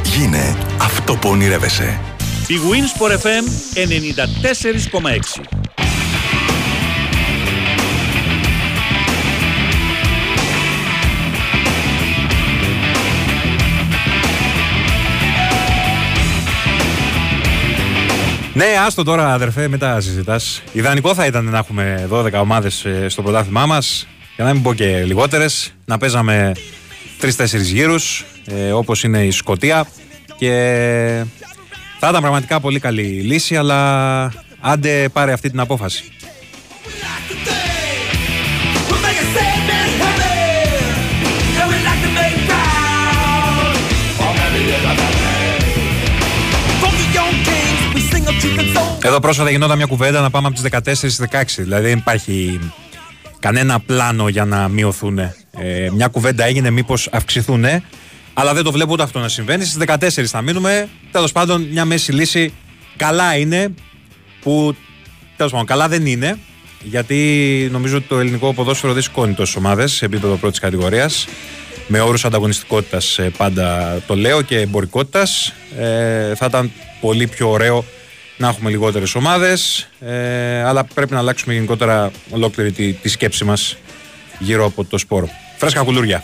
Γίνε 0.04 0.57
αυτό 0.81 1.14
που 1.14 1.28
ονειρεύεσαι. 1.28 2.00
Η 2.47 2.54
Winsport 2.71 3.12
FM 3.12 3.45
94,6. 3.75 5.62
Ναι, 18.54 18.64
άστο 18.87 19.02
τώρα, 19.02 19.32
αδερφέ, 19.32 19.68
μετά 19.68 20.00
συζητάς. 20.00 20.62
Ιδανικό 20.73 21.14
θα 21.14 21.26
ήταν 21.26 21.44
να 21.44 21.59
έχουμε 21.59 22.09
12 22.11 22.32
ομάδες 22.32 22.87
στο 23.06 23.23
πρωτάθλημά 23.23 23.66
μας. 23.66 24.06
Για 24.37 24.44
να 24.44 24.52
μην 24.52 24.62
πω 24.62 24.75
και 24.75 25.02
λιγότερες. 25.04 25.75
Να 25.85 25.99
παίζαμε 25.99 26.52
3-4 27.21 27.62
γύρους, 27.62 28.25
ε, 28.44 28.73
όπως 28.73 29.02
είναι 29.02 29.25
η 29.25 29.30
Σκωτία. 29.30 29.87
Και 30.38 30.50
θα 31.99 32.09
ήταν 32.09 32.21
πραγματικά 32.21 32.61
πολύ 32.61 32.78
καλή 32.78 33.02
λύση, 33.02 33.56
αλλά 33.56 34.32
άντε 34.61 35.09
πάρε 35.09 35.32
αυτή 35.32 35.50
την 35.50 35.61
απόφαση. 35.61 36.04
Εδώ 49.12 49.21
πρόσφατα 49.21 49.50
γινόταν 49.50 49.76
μια 49.76 49.87
κουβέντα 49.87 50.21
να 50.21 50.31
πάμε 50.31 50.47
από 50.47 50.57
τις 50.57 50.64
14 50.73 50.95
στις 50.95 51.21
16. 51.31 51.42
Δηλαδή 51.57 51.88
δεν 51.88 51.99
υπάρχει 51.99 52.61
κανένα 53.38 53.81
πλάνο 53.81 54.28
για 54.28 54.45
να 54.45 54.69
μειωθούν. 54.69 55.19
Ε, 55.19 55.33
μια 55.92 56.07
κουβέντα 56.07 56.45
έγινε 56.45 56.71
μήπως 56.71 57.09
αυξηθούν. 57.12 57.64
Αλλά 58.35 58.54
δεν 58.54 58.64
το 58.64 58.73
βλέπω 58.73 58.92
ούτε 58.92 59.02
αυτό 59.02 59.19
να 59.19 59.28
συμβαίνει. 59.28 59.64
Στις 59.64 59.85
14 59.87 60.25
θα 60.25 60.42
μείνουμε. 60.42 60.88
Τέλος 61.11 61.33
πάντων, 61.33 61.62
μια 61.62 61.85
μέση 61.85 62.12
λύση 62.12 62.52
καλά 62.97 63.37
είναι. 63.37 63.75
Που 64.42 64.76
τέλος 65.37 65.52
πάντων, 65.52 65.66
καλά 65.66 65.88
δεν 65.88 66.07
είναι. 66.07 66.38
Γιατί 66.83 67.69
νομίζω 67.73 67.97
ότι 67.97 68.07
το 68.09 68.19
ελληνικό 68.19 68.54
ποδόσφαιρο 68.54 68.92
δεν 68.92 69.02
σηκώνει 69.02 69.35
τόσες 69.35 69.57
ομάδες 69.57 69.92
σε 69.92 70.04
επίπεδο 70.04 70.35
πρώτης 70.35 70.59
κατηγορίας. 70.59 71.26
Με 71.87 72.00
όρους 72.00 72.25
ανταγωνιστικότητας 72.25 73.21
πάντα 73.37 73.99
το 74.07 74.16
λέω 74.16 74.42
και 74.42 74.59
εμπορικότητας. 74.61 75.52
Ε, 75.78 76.35
θα 76.35 76.47
ήταν 76.47 76.73
πολύ 77.00 77.26
πιο 77.26 77.50
ωραίο 77.50 77.85
να 78.42 78.49
έχουμε 78.49 78.70
λιγότερες 78.70 79.14
ομάδες. 79.14 79.88
Ε, 80.00 80.62
αλλά 80.62 80.84
πρέπει 80.84 81.12
να 81.12 81.18
αλλάξουμε 81.18 81.54
γενικότερα 81.54 82.11
ολόκληρη 82.30 82.72
τη, 82.72 82.92
τη 82.92 83.08
σκέψη 83.08 83.44
μας 83.44 83.76
γύρω 84.38 84.64
από 84.64 84.84
το 84.84 84.99
σπόρο. 84.99 85.28
Φρέσκα 85.56 85.82
κουλούρια. 85.82 86.22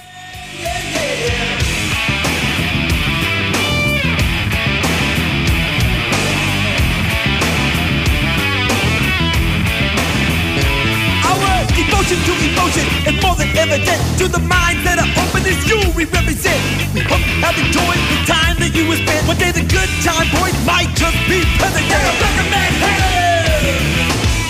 Devotion 12.69 12.85
to 12.85 13.09
emotion 13.09 13.15
is 13.15 13.23
more 13.23 13.37
than 13.37 13.51
evident 13.57 14.01
to 14.19 14.29
the 14.29 14.39
minds 14.39 14.83
that 14.85 14.99
are 14.99 15.11
open 15.23 15.43
as 15.47 15.59
you 15.69 15.79
we 15.97 16.05
represent. 16.05 16.61
We 16.95 17.01
hope 17.01 17.23
you 17.25 17.39
have 17.45 17.57
enjoyed 17.57 18.01
the 18.13 18.19
time 18.27 18.57
that 18.61 18.73
you 18.75 18.85
have 18.91 19.01
spent. 19.01 19.23
One 19.29 19.39
day 19.39 19.53
the 19.53 19.65
good 19.65 19.91
time 20.05 20.29
boys 20.37 20.57
might 20.67 20.91
just 20.97 21.19
be 21.31 21.45
present. 21.61 21.85
Yeah, 21.89 22.11
I 22.11 22.13
recommend 22.27 22.73
hey, 22.85 23.79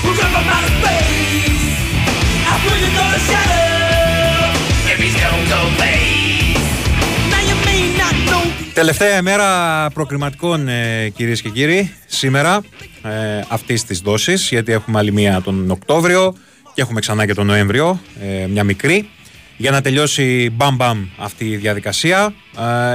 we're 0.05 0.17
from 0.19 0.47
outer 0.55 0.73
space. 0.81 1.79
I 2.51 2.55
bring 2.67 2.83
another 2.91 3.21
shadow. 3.29 3.71
If 4.93 4.99
he's 5.03 5.17
gonna 5.23 5.53
go 5.55 5.61
face. 5.81 6.67
Now 7.33 7.43
you 7.49 7.57
may 7.69 7.81
not 8.01 8.17
know 8.29 8.45
Τελευταία 8.75 9.17
ημέρα 9.17 9.91
προκριματικών 9.95 10.69
ε, 10.69 11.09
κυρίες 11.09 11.43
και 11.43 11.49
κύριοι 11.49 11.95
σήμερα 12.07 12.63
ε, 13.03 13.41
αυτής 13.49 13.85
της 13.85 14.01
δόσης 14.01 14.49
γιατί 14.49 14.73
έχουμε 14.73 14.99
άλλη 14.99 15.13
μία 15.13 15.41
τον 15.43 15.71
Οκτώβριο 15.71 16.35
και 16.79 16.85
έχουμε 16.85 17.01
ξανά 17.01 17.27
και 17.27 17.35
τον 17.35 17.47
Νοέμβριο 17.47 18.01
ε, 18.21 18.47
μια 18.47 18.65
μικρή. 18.65 19.09
Για 19.57 19.71
να 19.71 19.81
τελειώσει 19.81 20.51
μπαμ 20.53 20.77
μπαμ 20.77 21.07
αυτή 21.17 21.45
η 21.45 21.57
διαδικασία 21.57 22.35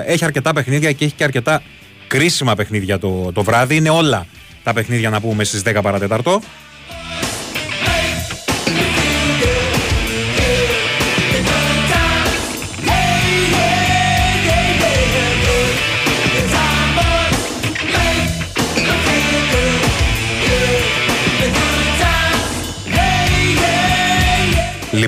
ε, 0.06 0.12
έχει 0.14 0.26
αρκετά 0.26 0.54
παιχνίδια 0.54 0.92
και 0.92 1.06
έχει 1.06 1.14
και 1.14 1.24
αρκετά 1.24 1.62
κρίσιμα 2.08 2.56
παιχνίδια 2.56 3.00
το, 3.00 3.32
το 3.32 3.44
βράδυ. 3.44 3.76
Είναι 3.76 3.90
όλα 3.90 4.26
τα 4.64 4.74
παιχνίδια 4.74 5.10
να 5.10 5.22
πούμε 5.22 5.44
στις 5.44 5.62
10 5.66 5.80
παρατέταρτο 5.82 6.42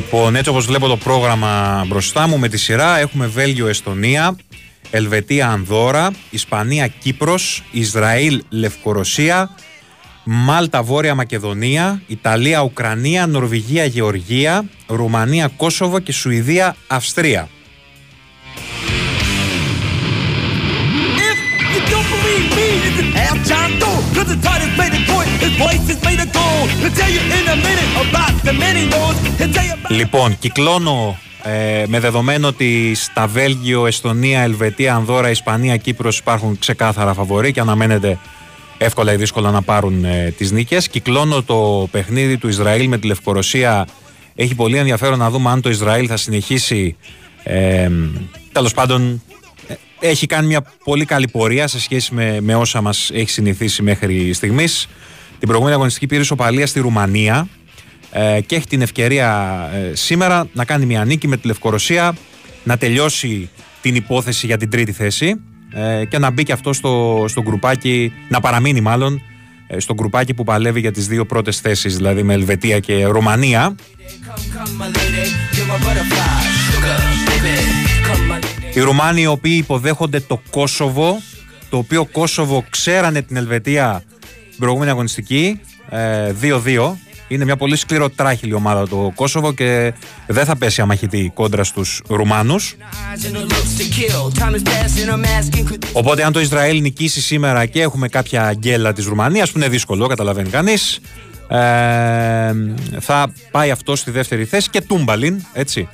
Λοιπόν, 0.05 0.35
έτσι 0.35 0.49
όπως 0.49 0.65
βλέπω 0.65 0.87
το 0.87 0.97
πρόγραμμα 0.97 1.83
μπροστά 1.87 2.27
μου 2.27 2.39
με 2.39 2.47
τη 2.47 2.57
σειρά 2.57 2.99
έχουμε 2.99 3.27
Βέλγιο-Εστονία, 3.27 4.35
Ελβετία-Ανδόρα, 4.91 6.11
Ισπανία-Κύπρος, 6.29 7.63
Ισραήλ-Λευκορωσία, 7.71 9.55
Μάλτα-Βόρεια 10.23 11.15
Μακεδονία, 11.15 12.01
Ιταλία-Ουκρανία, 12.07 13.27
Νορβηγία-Γεωργία, 13.27 14.65
Ρουμανία-Κόσοβο 14.87 15.99
και 15.99 16.11
Σουηδία-Αυστρία. 16.11 17.49
If 17.49 17.54
Cause 24.25 24.37
the 24.37 24.49
Titans 24.49 24.75
made 24.81 24.93
a 24.99 25.03
point, 25.13 25.29
his 25.45 25.53
voice 25.65 25.85
is 25.93 25.99
made 26.07 26.21
a 26.27 26.29
goal. 26.37 26.61
He'll 26.81 26.95
tell 27.01 27.11
you 27.15 27.21
in 27.37 27.45
a 27.55 27.57
minute 27.67 27.91
about 28.03 28.33
the 28.47 28.53
many 28.65 28.83
knows. 28.91 29.15
He'll 29.39 29.53
tell 29.53 29.65
you 29.69 29.73
about 29.73 29.91
Λοιπόν, 29.91 30.37
κυκλώνω 30.39 31.17
ε, 31.43 31.83
με 31.87 31.99
δεδομένο 31.99 32.47
ότι 32.47 32.95
στα 32.95 33.27
Βέλγιο, 33.27 33.85
Εστονία, 33.85 34.41
Ελβετία, 34.41 34.95
Ανδόρα, 34.95 35.29
Ισπανία, 35.29 35.77
Κύπρος 35.77 36.17
υπάρχουν 36.17 36.59
ξεκάθαρα 36.59 37.13
φαβοροί 37.13 37.51
και 37.51 37.59
αναμένεται 37.59 38.17
εύκολα 38.77 39.13
ή 39.13 39.15
δύσκολα 39.15 39.51
να 39.51 39.61
πάρουν 39.61 40.05
ε, 40.05 40.33
τις 40.37 40.51
νίκες. 40.51 40.87
Κυκλώνω 40.87 41.43
το 41.43 41.87
παιχνίδι 41.91 42.37
του 42.37 42.47
Ισραήλ 42.47 42.87
με 42.87 42.97
τη 42.97 43.07
Λευκορωσία. 43.07 43.87
Έχει 44.35 44.55
πολύ 44.55 44.77
ενδιαφέρον 44.77 45.19
να 45.19 45.29
δούμε 45.29 45.49
αν 45.49 45.61
το 45.61 45.69
Ισραήλ 45.69 46.05
θα 46.09 46.17
συνεχίσει 46.17 46.95
ε, 47.43 47.89
τέλος 48.51 48.73
πάντων 48.73 49.01
ε, 49.11 49.34
έχει 50.07 50.25
κάνει 50.25 50.47
μια 50.47 50.61
πολύ 50.83 51.05
καλή 51.05 51.27
πορεία 51.27 51.67
σε 51.67 51.79
σχέση 51.79 52.13
με, 52.13 52.41
με 52.41 52.55
όσα 52.55 52.81
μας 52.81 53.09
έχει 53.13 53.29
συνηθίσει 53.29 53.81
μέχρι 53.81 54.33
στιγμής. 54.33 54.87
Την 55.39 55.47
προηγούμενη 55.47 55.75
αγωνιστική 55.75 56.07
πήρε 56.07 56.23
σοπαλία 56.23 56.67
στη 56.67 56.79
Ρουμανία 56.79 57.47
ε, 58.11 58.41
και 58.41 58.55
έχει 58.55 58.67
την 58.67 58.81
ευκαιρία 58.81 59.59
ε, 59.73 59.95
σήμερα 59.95 60.47
να 60.53 60.65
κάνει 60.65 60.85
μια 60.85 61.05
νίκη 61.05 61.27
με 61.27 61.37
τη 61.37 61.47
Λευκορωσία, 61.47 62.15
να 62.63 62.77
τελειώσει 62.77 63.49
την 63.81 63.95
υπόθεση 63.95 64.45
για 64.45 64.57
την 64.57 64.69
τρίτη 64.69 64.91
θέση 64.91 65.41
ε, 65.73 66.05
και 66.05 66.17
να 66.17 66.31
μπει 66.31 66.43
και 66.43 66.51
αυτό 66.51 66.73
στο, 66.73 67.25
στο 67.27 67.41
γκρουπάκι, 67.41 68.11
να 68.29 68.39
παραμείνει 68.39 68.81
μάλλον 68.81 69.21
ε, 69.67 69.79
στο 69.79 69.93
γκρουπάκι 69.93 70.33
που 70.33 70.43
παλεύει 70.43 70.79
για 70.79 70.91
τις 70.91 71.07
δύο 71.07 71.25
πρώτες 71.25 71.59
θέσεις, 71.59 71.95
δηλαδή 71.95 72.23
με 72.23 72.33
Ελβετία 72.33 72.79
και 72.79 73.05
Ρουμανία. 73.05 73.75
Οι 78.75 78.79
Ρουμάνοι 78.79 79.21
οι 79.21 79.25
οποίοι 79.25 79.55
υποδέχονται 79.57 80.19
το 80.19 80.41
Κόσοβο, 80.49 81.21
το 81.69 81.77
οποίο 81.77 82.05
Κόσοβο 82.05 82.65
ξέρανε 82.69 83.21
την 83.21 83.35
Ελβετία 83.35 84.03
την 84.49 84.59
προηγούμενη 84.59 84.91
αγωνιστική, 84.91 85.59
ε, 85.89 86.31
2-2. 86.31 86.97
Είναι 87.27 87.45
μια 87.45 87.55
πολύ 87.55 87.75
σκληροτράχηλη 87.75 88.53
ομάδα 88.53 88.87
το 88.87 89.11
Κόσοβο 89.15 89.53
και 89.53 89.93
δεν 90.27 90.45
θα 90.45 90.57
πέσει 90.57 90.81
αμαχητή 90.81 91.31
κόντρα 91.33 91.63
στους 91.63 92.01
Ρουμάνους. 92.07 92.75
Οπότε 95.93 96.23
αν 96.23 96.31
το 96.31 96.39
Ισραήλ 96.39 96.81
νικήσει 96.81 97.21
σήμερα 97.21 97.65
και 97.65 97.81
έχουμε 97.81 98.07
κάποια 98.07 98.53
γκέλα 98.53 98.93
της 98.93 99.05
Ρουμανίας 99.05 99.51
που 99.51 99.57
είναι 99.57 99.67
δύσκολο, 99.67 100.07
καταλαβαίνει 100.07 100.49
κανείς, 100.49 100.99
ε, 101.47 101.57
θα 102.99 103.33
πάει 103.51 103.71
αυτό 103.71 103.95
στη 103.95 104.11
δεύτερη 104.11 104.45
θέση 104.45 104.69
και 104.69 104.81
τούμπαλιν, 104.81 105.45
έτσι. 105.53 105.87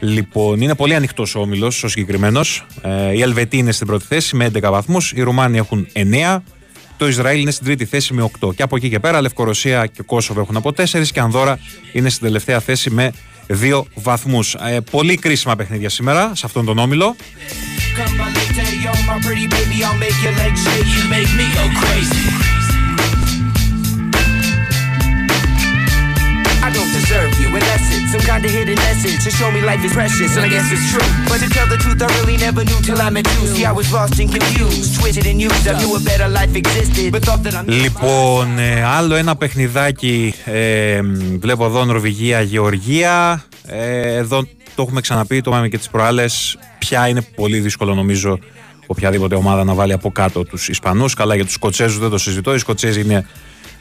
Λοιπόν, 0.00 0.60
είναι 0.60 0.74
πολύ 0.74 0.94
ανοιχτός 0.94 1.34
ο 1.34 1.40
όμιλος, 1.40 1.84
ο 1.84 1.88
συγκεκριμένος. 1.88 2.66
Ε, 2.82 3.12
η 3.12 3.22
Ελβετοί 3.22 3.56
είναι 3.56 3.72
στην 3.72 3.86
πρώτη 3.86 4.04
θέση 4.08 4.36
με 4.36 4.44
11 4.44 4.70
βαθμούς. 4.70 5.12
Οι 5.12 5.22
Ρουμάνοι 5.22 5.58
έχουν 5.58 5.86
9. 5.92 6.42
Το 6.96 7.08
Ισραήλ 7.08 7.40
είναι 7.40 7.50
στην 7.50 7.66
τρίτη 7.66 7.84
θέση 7.84 8.14
με 8.14 8.30
8. 8.40 8.54
Και 8.54 8.62
από 8.62 8.76
εκεί 8.76 8.88
και 8.88 8.98
πέρα, 8.98 9.20
Λευκορωσία 9.20 9.86
και 9.86 10.02
Κόσοβο 10.02 10.40
έχουν 10.40 10.56
από 10.56 10.72
4 10.76 10.84
και 11.12 11.20
Ανδώρα 11.20 11.58
είναι 11.92 12.08
στην 12.08 12.26
τελευταία 12.26 12.60
θέση 12.60 12.90
με 12.90 13.12
2 13.62 13.82
βαθμούς. 13.94 14.54
Ε, 14.54 14.80
πολύ 14.90 15.16
κρίσιμα 15.16 15.56
παιχνίδια 15.56 15.88
σήμερα 15.88 16.32
σε 16.34 16.46
αυτόν 16.46 16.64
τον 16.64 16.78
όμιλο. 16.78 17.16
Come 17.96 18.20
you, 27.10 27.48
and 27.56 27.64
that's 27.68 27.88
it. 27.96 28.02
Some 28.12 28.24
kind 28.30 28.44
of 28.44 28.50
hidden 28.50 28.78
message 28.88 29.18
to 29.24 29.30
show 29.38 29.50
me 29.50 29.60
life 29.70 29.82
is 29.84 29.92
precious, 29.92 30.30
and 30.36 30.44
I 30.46 30.48
guess 30.54 30.66
it's 30.74 30.86
true. 30.92 31.08
But 31.30 31.38
to 31.42 31.48
tell 31.56 31.66
the 31.66 31.78
truth, 31.84 32.00
I 32.02 32.08
really 32.18 32.38
never 32.46 32.62
knew 32.68 32.80
till 32.86 33.00
I 33.06 33.10
met 33.10 33.26
you. 33.34 33.42
See, 33.54 33.64
I 33.70 33.72
was 33.80 33.88
lost 33.96 34.18
and 34.22 34.30
confused, 34.36 34.90
twisted 34.98 35.26
and 35.30 35.40
used. 35.48 35.66
I 35.70 35.72
knew 35.80 35.90
a 35.96 36.00
better 36.10 36.28
life 36.38 36.54
existed, 36.62 37.12
but 37.14 37.22
thought 37.28 37.42
that 37.44 37.54
I'm. 37.54 37.68
Λοιπόν, 37.68 38.58
ε, 38.58 38.82
άλλο 38.84 39.14
ένα 39.14 39.36
παιχνιδάκι. 39.36 40.34
Ε, 40.44 41.00
βλέπω 41.38 41.64
εδώ 41.64 41.84
Νορβηγία, 41.84 42.40
Γεωργία. 42.40 43.44
Ε, 43.66 44.16
εδώ 44.16 44.46
το 44.74 44.82
έχουμε 44.82 45.00
ξαναπεί, 45.00 45.40
το 45.40 45.50
είπαμε 45.50 45.68
και 45.68 45.78
τις 45.78 45.88
προάλλες. 45.88 46.58
Πια 46.78 47.08
είναι 47.08 47.22
πολύ 47.22 47.58
δύσκολο 47.58 47.94
νομίζω 47.94 48.38
οποιαδήποτε 48.86 49.34
ομάδα 49.34 49.64
να 49.64 49.74
βάλει 49.74 49.92
από 49.92 50.10
κάτω 50.10 50.44
τους 50.44 50.68
Ισπανούς. 50.68 51.14
Καλά 51.14 51.34
για 51.34 51.44
τους 51.44 51.54
Σκοτσέζους 51.54 51.98
δεν 51.98 52.10
το 52.10 52.18
συζητώ. 52.18 52.54
Οι 52.54 52.58
Σκοτσέζοι 52.58 53.00
είναι 53.00 53.26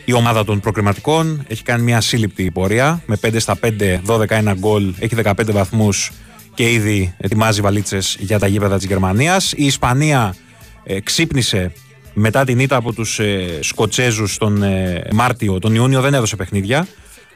η 0.10 0.13
ομάδα 0.13 0.46
των 0.46 0.60
προκριματικών. 0.60 1.46
Έχει 1.48 1.63
κάνει 1.63 1.84
μια 1.84 2.01
σύλληπτη 2.01 2.51
πορεία 2.51 3.01
με 3.06 3.18
5 3.22 3.36
στα 3.39 3.58
5, 3.62 4.00
12 4.06 4.54
γκολ. 4.58 4.94
Έχει 5.00 5.16
15 5.24 5.51
βαθμούς 5.51 6.12
και 6.54 6.72
ήδη 6.72 7.13
ετοιμάζει 7.18 7.62
βαλίτσες 7.62 8.18
για 8.20 8.39
τα 8.39 8.48
γήπεδα 8.48 8.78
της 8.78 8.86
Γερμανίας. 8.86 9.51
Η 9.51 9.66
Ισπανία 9.66 10.36
ε, 10.84 11.00
ξύπνησε 11.00 11.72
μετά 12.13 12.46
την 12.46 12.60
ήττα 12.60 12.75
από 12.75 12.94
τους 12.94 13.20
ε, 13.20 13.60
Σκοτσέζους 13.62 14.38
τον 14.38 14.63
ε, 14.63 15.08
Μάρτιο, 15.13 15.60
τον 15.60 15.75
Ιούνιο 15.75 16.01
δεν 16.01 16.13
έδωσε 16.13 16.36
παιχνίδια. 16.36 16.88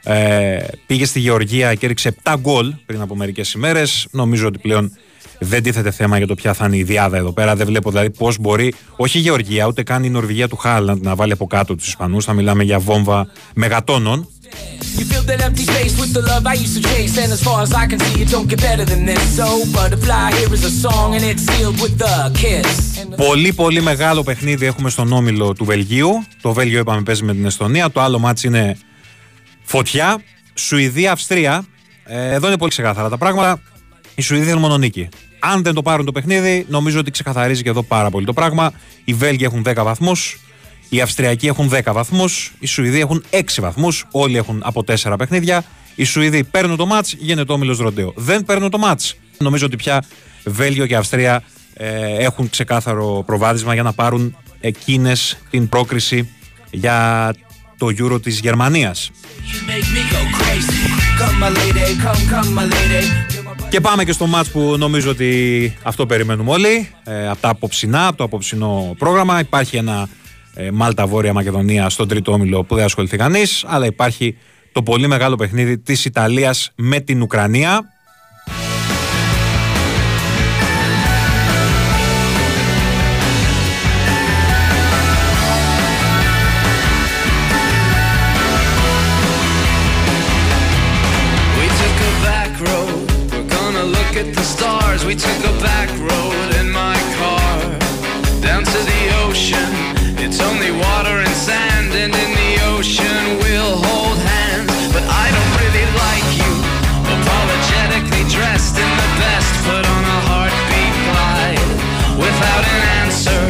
Ε, 0.02 0.58
πήγε 0.86 1.04
στη 1.04 1.20
Γεωργία 1.20 1.74
και 1.74 1.86
έριξε 1.86 2.16
7 2.22 2.34
γκολ 2.40 2.74
πριν 2.86 3.00
από 3.00 3.16
μερικές 3.16 3.52
ημέρες. 3.52 4.06
Νομίζω 4.10 4.46
ότι 4.46 4.58
πλέον 4.58 4.92
δεν 5.44 5.62
τίθεται 5.62 5.90
θέμα 5.90 6.16
για 6.18 6.26
το 6.26 6.34
ποια 6.34 6.52
θα 6.52 6.66
είναι 6.66 6.76
η 6.76 6.82
διάδα 6.82 7.16
εδώ 7.16 7.32
πέρα. 7.32 7.56
Δεν 7.56 7.66
βλέπω 7.66 7.90
δηλαδή 7.90 8.10
πώς 8.10 8.38
μπορεί, 8.38 8.74
όχι 8.96 9.18
η 9.18 9.20
Γεωργία, 9.20 9.66
ούτε 9.66 9.82
καν 9.82 10.04
η 10.04 10.10
Νορβηγία 10.10 10.48
του 10.48 10.56
Χάλαντ 10.56 11.02
να 11.02 11.14
βάλει 11.14 11.32
από 11.32 11.46
κάτω 11.46 11.74
τους 11.74 11.86
Ισπανούς. 11.86 12.24
Θα 12.24 12.32
μιλάμε 12.32 12.62
για 12.62 12.78
βόμβα 12.78 13.26
μεγατόνων. 13.54 14.28
You 14.98 15.04
fill 15.10 15.24
that 15.30 15.40
empty 15.48 15.64
space 15.72 15.94
with 16.00 16.12
the 16.18 16.22
love 16.30 16.44
I 16.52 16.54
used 16.64 16.76
to 16.78 16.82
chase, 16.90 17.14
and 17.22 17.30
as 17.36 17.42
far 17.48 17.58
as 17.66 17.72
I 17.82 17.84
can 17.90 17.98
see, 18.06 18.16
it 18.24 18.28
don't 18.34 18.48
get 18.52 18.60
better 18.68 18.84
than 18.90 19.00
this. 19.10 19.22
So, 19.38 19.46
Butterfly, 19.76 20.26
here 20.38 20.52
is 20.56 20.64
a 20.72 20.74
song, 20.84 21.08
and 21.16 21.22
it's 21.30 21.44
sealed 21.50 21.78
with 21.82 21.94
the 22.04 22.14
kiss. 22.42 22.68
Πολύ 23.16 23.52
πολύ 23.52 23.82
μεγάλο 23.82 24.22
παιχνίδι 24.22 24.66
έχουμε 24.66 24.90
στον 24.90 25.12
όμιλο 25.12 25.52
του 25.52 25.64
Βελγίου. 25.64 26.24
Το 26.42 26.52
Βέλγιο 26.52 26.78
είπαμε 26.78 27.02
παίζει 27.02 27.22
με 27.22 27.32
την 27.32 27.44
Εστονία. 27.44 27.90
Το 27.90 28.00
άλλο 28.00 28.18
μάτς 28.18 28.44
είναι 28.44 28.76
φωτιά. 29.62 30.22
Σουηδία-Αυστρία. 30.54 31.64
Ε, 32.04 32.32
εδώ 32.32 32.46
είναι 32.46 32.56
πολύ 32.56 32.70
ξεκάθαρα 32.70 33.08
τα 33.08 33.18
πράγματα. 33.18 33.60
Οι 34.14 34.22
Σουηδοί 34.22 34.44
θέλουν 34.44 34.60
μόνο 34.60 34.78
νίκη. 34.78 35.08
Αν 35.52 35.62
δεν 35.62 35.74
το 35.74 35.82
πάρουν 35.82 36.04
το 36.04 36.12
παιχνίδι, 36.12 36.66
νομίζω 36.68 36.98
ότι 36.98 37.10
ξεκαθαρίζει 37.10 37.62
και 37.62 37.68
εδώ 37.68 37.82
πάρα 37.82 38.10
πολύ 38.10 38.26
το 38.26 38.32
πράγμα. 38.32 38.72
Οι 39.04 39.14
Βέλγοι 39.14 39.44
έχουν 39.44 39.62
10 39.66 39.74
βαθμούς. 39.84 40.38
Οι 40.88 41.00
Αυστριακοί 41.00 41.46
έχουν 41.46 41.70
10 41.72 41.92
βαθμούς. 41.92 42.52
Οι 42.58 42.66
Σουηδοί 42.66 43.00
έχουν 43.00 43.24
6 43.30 43.40
βαθμούς. 43.60 44.04
Όλοι 44.10 44.36
έχουν 44.36 44.60
από 44.64 44.84
4 44.84 45.14
παιχνίδια. 45.18 45.64
Οι 45.94 46.04
Σουηδοί 46.04 46.44
παίρνουν 46.44 46.76
το 46.76 46.86
μάτς, 46.86 47.12
γίνεται 47.12 47.52
ο 47.52 47.54
όμιλος 47.54 47.78
Ροντέο. 47.78 48.12
Δεν 48.16 48.44
παίρνουν 48.44 48.70
το 48.70 48.78
μάτς. 48.78 49.16
Νομίζω 49.38 49.66
ότι 49.66 49.76
πια 49.76 50.04
Βέλγιο 50.44 50.86
και 50.86 50.96
Αυστρία 50.96 51.42
ε, 51.74 52.24
έχουν 52.24 52.50
ξεκάθαρο 52.50 53.22
προβάδισμα 53.26 53.74
για 53.74 53.82
να 53.82 53.92
πάρουν 53.92 54.36
εκείνες 54.60 55.38
την 55.50 55.68
πρόκριση 55.68 56.28
για 56.70 57.30
το 57.78 57.86
Euro 57.98 58.22
της 58.22 58.38
Γερμανίας. 58.40 59.10
You 59.10 59.70
make 59.70 59.88
me 59.94 60.02
go 60.14 60.20
crazy. 60.38 60.80
Come, 61.18 61.38
my 61.42 61.50
lady, 61.60 61.86
come, 62.04 62.22
come, 62.32 62.50
my 62.58 62.66
lady. 62.74 63.33
Και 63.74 63.80
πάμε 63.80 64.04
και 64.04 64.12
στο 64.12 64.26
μάτς 64.26 64.50
που 64.50 64.74
νομίζω 64.78 65.10
ότι 65.10 65.76
αυτό 65.82 66.06
περιμένουμε 66.06 66.50
όλοι. 66.50 66.88
Ε, 67.04 67.28
από 67.28 67.40
τα 67.40 67.48
απόψινά, 67.48 68.06
από 68.06 68.16
το 68.16 68.24
απόψινό 68.24 68.94
πρόγραμμα. 68.98 69.40
Υπάρχει 69.40 69.76
ένα 69.76 70.08
ε, 70.54 70.70
Μάλτα 70.70 71.06
Βόρεια 71.06 71.32
Μακεδονία 71.32 71.88
στον 71.88 72.08
τρίτο 72.08 72.32
όμιλο 72.32 72.64
που 72.64 72.74
δεν 72.74 72.84
ασχοληθεί 72.84 73.16
κανείς. 73.16 73.64
Αλλά 73.66 73.86
υπάρχει 73.86 74.36
το 74.72 74.82
πολύ 74.82 75.06
μεγάλο 75.06 75.36
παιχνίδι 75.36 75.78
της 75.78 76.04
Ιταλίας 76.04 76.72
με 76.74 77.00
την 77.00 77.22
Ουκρανία. 77.22 77.93
ocean. 99.33 99.71
It's 100.23 100.39
only 100.49 100.71
water 100.85 101.15
and 101.25 101.35
sand, 101.47 101.91
and 102.03 102.13
in 102.23 102.31
the 102.41 102.51
ocean 102.73 103.21
we'll 103.41 103.75
hold 103.87 104.17
hands. 104.33 104.73
But 104.93 105.03
I 105.23 105.25
don't 105.35 105.53
really 105.61 105.87
like 106.05 106.29
you. 106.41 106.53
Apologetically 107.17 108.23
dressed 108.35 108.75
in 108.83 108.91
the 109.01 109.09
best, 109.23 109.51
put 109.67 109.83
on 109.95 110.03
a 110.17 110.19
heartbeat 110.29 110.95
glide 111.07 111.71
without 112.23 112.63
an 112.73 112.81
answer. 113.01 113.41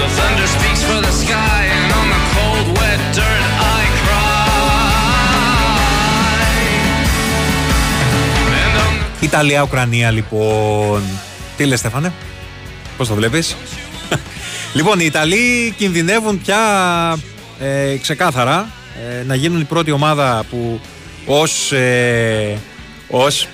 The 0.00 0.06
thunder 0.16 0.48
speaks 0.56 0.82
for 0.88 0.98
the 1.06 1.14
sky, 1.24 1.60
and 1.76 1.86
on 2.00 2.06
the 2.14 2.22
cold, 2.34 2.66
wet 2.78 3.00
dirt 3.18 3.44
I 3.78 3.82
cry. 4.02 4.44
And 8.62 8.74
on 8.84 8.92
the 9.20 9.26
Ιταλία-Ουκρανία 9.26 10.10
λοιπόν. 10.10 11.02
Τι 11.56 11.64
λες 11.64 11.78
Στέφανε, 11.78 12.12
πώς 12.96 13.08
το 13.08 13.14
βλέπεις. 13.14 13.56
Λοιπόν, 14.73 14.99
οι 14.99 15.05
Ιταλοί 15.05 15.73
κινδυνεύουν 15.77 16.41
πια 16.41 16.57
ε, 17.59 17.95
ξεκάθαρα 18.01 18.69
ε, 19.19 19.23
να 19.23 19.35
γίνουν 19.35 19.59
η 19.59 19.63
πρώτη 19.63 19.91
ομάδα 19.91 20.43
που 20.49 20.79
ως, 21.25 21.71
ε, 21.71 22.57
ως 23.09 23.47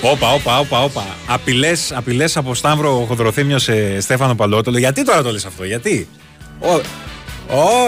Όπα, 0.00 0.32
όπα, 0.32 0.58
όπα, 0.58 0.82
όπα. 0.82 1.04
Απειλές, 1.26 1.92
απειλές 1.94 2.36
από 2.36 2.54
Σταύρο 2.54 3.04
Χοδροθύμιο 3.08 3.58
σε 3.58 4.00
Στέφανο 4.00 4.34
Παλότολο. 4.34 4.78
Γιατί 4.78 5.04
τώρα 5.04 5.22
το 5.22 5.30
λες 5.32 5.44
αυτό, 5.44 5.64
γιατί; 5.64 6.08
Ω- 6.60 6.80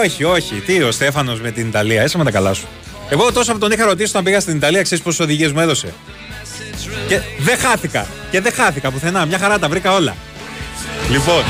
όχι, 0.03 0.23
όχι. 0.23 0.53
Τι, 0.65 0.81
ο 0.81 0.91
Στέφανος 0.91 1.41
με 1.41 1.51
την 1.51 1.67
Ιταλία. 1.67 2.01
Έσε 2.01 2.17
με 2.17 2.23
τα 2.23 2.31
καλά 2.31 2.53
σου. 2.53 2.67
Εγώ 3.09 3.31
τόσο 3.31 3.51
που 3.51 3.57
τον 3.57 3.71
είχα 3.71 3.85
ρωτήσει 3.85 4.09
όταν 4.09 4.23
πήγα 4.23 4.39
στην 4.39 4.55
Ιταλία, 4.55 4.81
ξέρεις 4.81 5.03
πόσες 5.03 5.19
οδηγίες 5.19 5.51
μου 5.51 5.59
έδωσε. 5.59 5.93
Και 7.07 7.19
δεν 7.39 7.57
χάθηκα. 7.57 8.07
Και 8.31 8.41
δεν 8.41 8.53
χάθηκα 8.53 8.91
πουθενά. 8.91 9.25
Μια 9.25 9.37
χαρά 9.37 9.59
τα 9.59 9.69
βρήκα 9.69 9.93
όλα. 9.93 10.15
Λοιπόν, 11.09 11.43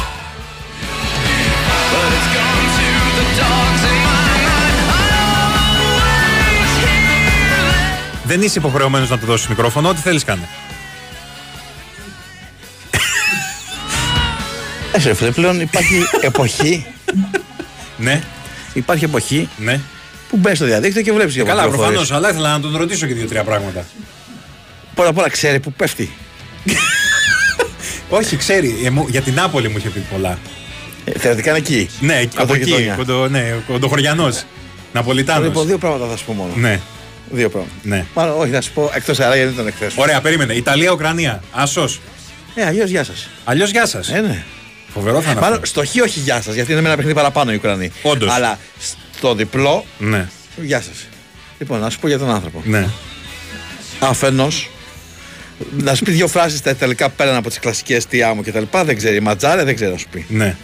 δεν 8.31 8.41
είσαι 8.41 8.59
υποχρεωμένος 8.59 9.09
να 9.09 9.17
του 9.17 9.25
δώσεις 9.25 9.47
μικρόφωνο. 9.47 9.89
Ό,τι 9.89 10.01
θέλεις 10.01 10.23
κάνε. 10.23 10.47
Έσαι 14.93 15.13
φίλε, 15.13 15.31
πλέον 15.31 15.59
υπάρχει 15.61 15.95
εποχή, 16.21 16.85
Ναι, 17.97 18.21
υπάρχει 18.73 19.03
εποχή 19.03 19.49
ναι. 19.57 19.79
που 20.29 20.37
μπαίνεις 20.37 20.57
στο 20.57 20.67
διαδίκτυο 20.67 21.01
και 21.01 21.11
βλέπεις 21.11 21.33
για 21.33 21.43
Καλά, 21.43 21.61
πληροφορίες. 21.61 21.97
προφανώς, 21.97 22.17
αλλά 22.17 22.29
ήθελα 22.29 22.51
να 22.51 22.59
τον 22.59 22.77
ρωτήσω 22.77 23.05
και 23.07 23.13
δύο-τρία 23.13 23.43
πράγματα. 23.43 23.85
Πρώτα 24.95 25.09
απ' 25.09 25.17
όλα 25.17 25.29
ξέρει 25.29 25.59
που 25.59 25.73
πέφτει. 25.73 26.11
Όχι, 28.09 28.35
ξέρει. 28.35 28.75
ε, 28.83 28.89
μου- 28.89 29.07
για 29.09 29.21
την 29.21 29.33
Νάπολη 29.33 29.69
μου 29.69 29.77
είχε 29.77 29.89
πει 29.89 29.99
πολλά. 30.11 30.37
Ε, 31.05 31.19
θεωρητικά 31.19 31.49
είναι 31.49 31.59
εκεί. 31.59 31.89
Ναι, 31.99 32.13
από 32.13 32.21
εκεί. 32.21 32.35
Κοντογειτονιά. 32.35 32.95
Κοντο, 32.95 33.27
ναι, 33.27 33.55
κοντοχωριανός. 33.67 34.43
Ναπολιτάνος. 34.93 35.47
Λοιπόν, 35.47 35.67
δύο 35.67 35.77
πράγματα 35.77 36.05
θα 36.09 36.17
σου 36.17 36.25
πω 36.25 36.33
μόνο. 36.33 36.51
Ναι, 36.55 36.79
Δύο 37.31 37.49
πράγματα. 37.49 37.73
ναι. 37.83 38.05
Μάλλον 38.13 38.39
όχι, 38.39 38.51
θα 38.51 38.61
σου 38.61 38.71
πω 38.71 38.91
εκτός 38.93 39.19
αέρα 39.19 39.35
γιατί 39.35 39.47
δεν 39.49 39.57
τον 39.57 39.67
εκθέσω. 39.67 39.95
Ωραία, 40.01 40.21
περίμενε. 40.21 40.53
Ιταλία-Ουκρανία. 40.53 41.43
Άσος. 41.51 41.99
Ε, 42.55 42.65
αλλιώς 42.65 42.89
γεια 42.89 43.03
σας. 43.03 43.29
Αλλιώς 43.43 43.71
γεια 43.71 43.85
σας. 43.85 44.09
Ε, 44.09 44.19
ναι. 44.21 44.43
Φοβερό 44.93 45.21
θα 45.21 45.31
είναι 45.31 45.39
Μάλλον 45.39 45.53
αυτό. 45.63 45.65
στο 45.67 45.85
χ 45.99 46.03
όχι 46.03 46.19
γεια 46.19 46.41
σας, 46.41 46.53
γιατί 46.53 46.71
είναι 46.71 46.81
με 46.81 46.87
ένα 46.87 46.95
παιχνίδι 46.95 47.17
παραπάνω 47.17 47.51
οι 47.51 47.55
Ουκρανοί. 47.55 47.91
Όντως. 48.01 48.31
Αλλά 48.31 48.59
στο 49.17 49.35
διπλό, 49.35 49.85
Ναι, 49.97 50.27
γεια 50.55 50.81
σας. 50.81 51.07
Λοιπόν, 51.59 51.79
να 51.79 51.89
σου 51.89 51.99
πω 51.99 52.07
για 52.07 52.17
τον 52.19 52.29
άνθρωπο. 52.29 52.61
ναι. 52.65 52.87
Αφενός, 53.99 54.69
να 55.77 55.95
σου 55.95 56.03
πει 56.03 56.11
δύο 56.11 56.27
φράσεις 56.27 56.59
στα 56.59 56.69
Ιταλικά 56.69 57.09
πέραν 57.09 57.35
από 57.35 57.47
τις 57.49 57.59
κλασικές 57.59 58.05
τι 58.05 58.23
άμμο 58.23 58.43
και 58.43 58.51
τα 58.51 58.59
λοιπά. 58.59 58.83
Δεν 58.83 58.97
ξέρει. 58.97 59.19
Ματζάρε 59.19 59.63
δεν 59.63 59.75
ξέρει 59.75 59.91
να 59.91 59.97
σου 59.97 60.07
πει. 60.11 60.25
Ναι, 60.29 60.55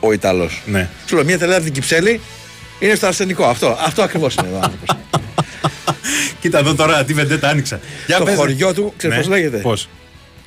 Ο 0.00 0.12
Ιταλός. 0.12 0.62
ναι. 0.66 0.88
Σου 1.06 1.14
λέω 1.14 1.24
μια 1.24 1.38
τελεία 1.38 1.54
από 1.54 1.64
την 1.64 1.72
Κυψέλη 1.72 2.20
είναι 2.78 2.94
στο 2.94 3.06
αρσενικό. 3.06 3.44
Αυτό, 3.44 3.78
αυτό 3.80 4.02
ακριβώς 4.02 4.34
είναι 4.34 4.48
ο 4.52 4.56
άνθρωπος. 4.62 4.88
Κοίτα 6.40 6.58
εδώ 6.58 6.74
τώρα 6.74 7.04
τι 7.04 7.12
βεντέτα 7.14 7.48
άνοιξα. 7.48 7.80
Για 8.06 8.18
Το 8.18 8.24
πες, 8.24 8.36
χωριό 8.36 8.74
του, 8.74 8.92
ξέρεις 8.96 9.16
Ναι, 9.16 9.22
πώς 9.22 9.32
λέγεται; 9.32 9.56
Πώς; 9.58 9.88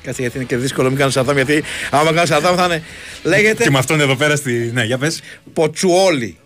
Κάτσε 0.02 0.20
γιατί 0.20 0.36
είναι 0.36 0.46
και 0.46 0.56
δύσκολο, 0.56 0.88
μην 0.88 0.98
κάνω 0.98 1.10
σαρδάμ. 1.10 1.34
Γιατί 1.36 1.62
άμα 1.90 2.12
κάνω 2.12 2.26
σαρδάμ 2.26 2.56
θα 2.56 2.64
είναι. 2.64 2.82
Λέγεται 3.22 3.62
Και 3.62 3.70
με 3.70 3.78
αυτόν 3.78 4.00
εδώ 4.00 4.16
πέρα 4.16 4.36
στη. 4.36 4.70
Ναι, 4.74 4.84
για 4.84 4.98
πες. 4.98 5.20
Ποτσουόλι. 5.52 6.36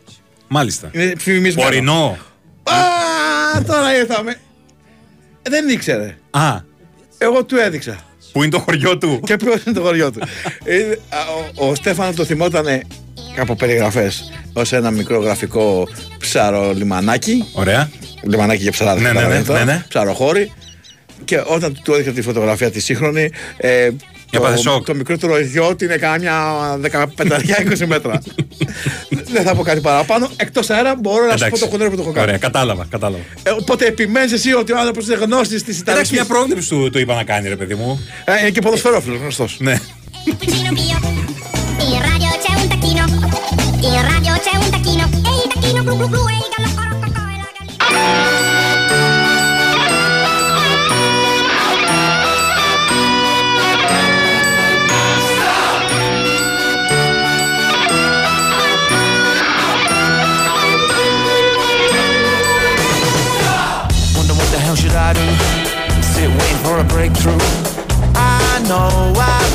Μάλιστα. 0.49 0.91
Είναι 0.93 1.13
φημισμένο. 1.19 1.69
Ορεινό. 1.69 2.19
Α, 2.63 3.63
τώρα 3.67 3.97
ήρθαμε. 3.99 4.31
Ε, 5.43 5.51
Δεν 5.51 5.69
ήξερε. 5.69 6.17
Α, 6.31 6.57
Εγώ 7.19 7.45
του 7.45 7.57
έδειξα. 7.57 7.97
που 8.33 8.43
είναι 8.43 8.51
το 8.53 8.59
χωριό 8.59 8.99
του; 8.99 9.21
Και 9.25 9.37
ποιος 9.37 9.63
είναι 9.65 9.75
το 9.75 9.81
χωριό 9.81 10.11
του; 10.11 10.21
Είναι- 10.65 10.99
α, 11.09 11.19
ο, 11.55 11.69
ο 11.69 11.75
Στέφανος 11.75 12.17
το 12.17 12.25
θυμόταν 12.25 12.67
από 13.41 13.55
περιγραφές 13.55 14.31
ως 14.53 14.73
ένα 14.73 14.91
μικρό 14.91 15.19
γραφικό 15.21 15.89
ψαρολιμανάκι. 16.19 17.45
Ωραία. 17.53 17.91
Λιμανάκι 18.23 18.63
για 18.63 18.71
ψαράδες. 18.73 19.03
Ναι, 19.03 19.13
ναι, 19.13 19.27
ναι, 19.27 19.43
ναι, 19.53 19.65
ναι. 19.65 19.85
Ψαροχώρι. 19.89 20.53
Και 21.25 21.43
όταν 21.47 21.81
του 21.83 21.93
έδειξα 21.93 22.13
τη 22.13 22.23
φωτογραφία 22.23 22.71
τη 22.71 22.81
σύγχρονη, 22.81 23.31
ε, 23.57 23.89
Έπαθε 24.31 24.55
το, 24.55 24.61
σοκ. 24.61 24.85
το 24.87 24.95
μικρότερο 24.95 25.39
ιδιό 25.39 25.77
του 25.77 25.85
είναι 25.85 25.97
καμιά 25.97 26.35
15-20 27.17 27.87
μέτρα. 27.87 28.21
Δεν 29.33 29.43
θα 29.45 29.55
πω 29.55 29.63
κάτι 29.63 29.81
παραπάνω. 29.81 30.29
Εκτός 30.37 30.71
αέρα 30.71 30.95
μπορώ 30.95 31.25
να 31.27 31.31
σου 31.33 31.39
πω 31.39 31.45
Εντάξει. 31.45 31.63
το 31.63 31.69
χοντρό 31.69 31.91
που 31.91 31.97
το 31.97 32.03
έχω 32.03 32.11
κάνει. 32.11 32.27
Ωραία, 32.27 32.39
κατάλαβα, 32.39 32.87
κατάλαβα. 32.91 33.23
Ε, 33.43 33.51
οπότε 33.51 33.87
επιμένεις 33.87 34.33
εσύ 34.33 34.53
ότι 34.53 34.73
ο 34.73 34.79
άνθρωπος 34.79 35.07
είναι 35.07 35.15
γνώστης 35.17 35.63
της 35.63 35.81
Εντάξει, 35.81 35.81
Ιταλικής. 35.81 36.11
μια 36.11 36.25
πρόβλεψη 36.25 36.69
του 36.69 36.91
το 36.91 36.99
είπα 36.99 37.15
να 37.15 37.25
κάνει, 37.25 37.49
ρε 37.49 37.57
παιδί 37.57 37.75
μου. 37.75 38.01
Ε, 38.25 38.41
είναι 38.41 38.51
και 38.51 38.61
ποδοσφαιρόφιλος 38.61 39.19
γνωστός. 39.21 39.57
Ναι. 39.61 39.81
In 43.81 44.03
radio 44.03 44.33
c'è 44.35 44.57
un 44.57 44.71
tacchino, 44.71 45.05
e 45.05 45.43
il 45.45 45.53
tacchino 45.53 45.83
blu 45.83 45.97
blu 45.97 46.09
blu 46.09 46.29
e 46.29 46.33
il 46.35 46.49
gallo 46.53 46.97
e 46.97 47.01
la 47.01 47.09
gallina. 47.13 47.47
Wonder 64.17 64.35
what 64.35 64.51
the 64.51 64.59
hell 64.59 64.75
should 64.75 64.95
I 64.95 65.13
do? 65.13 65.23
Sit 66.03 66.29
waiting 66.29 66.59
for 66.65 66.79
a 66.79 66.85
breakthrough. 66.85 67.39
I 68.15 68.61
know 68.67 69.13
I've 69.17 69.48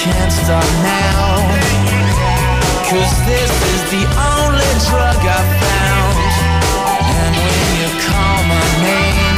can't 0.00 0.32
stop 0.32 0.64
now. 0.80 1.44
Cause 2.88 3.12
this 3.28 3.52
is 3.52 3.80
the 3.92 4.04
only 4.32 4.72
drug 4.88 5.20
I 5.28 5.40
found. 5.60 6.16
And 7.20 7.34
when 7.36 7.66
you 7.76 7.88
call 8.08 8.40
my 8.48 8.64
name, 8.80 9.36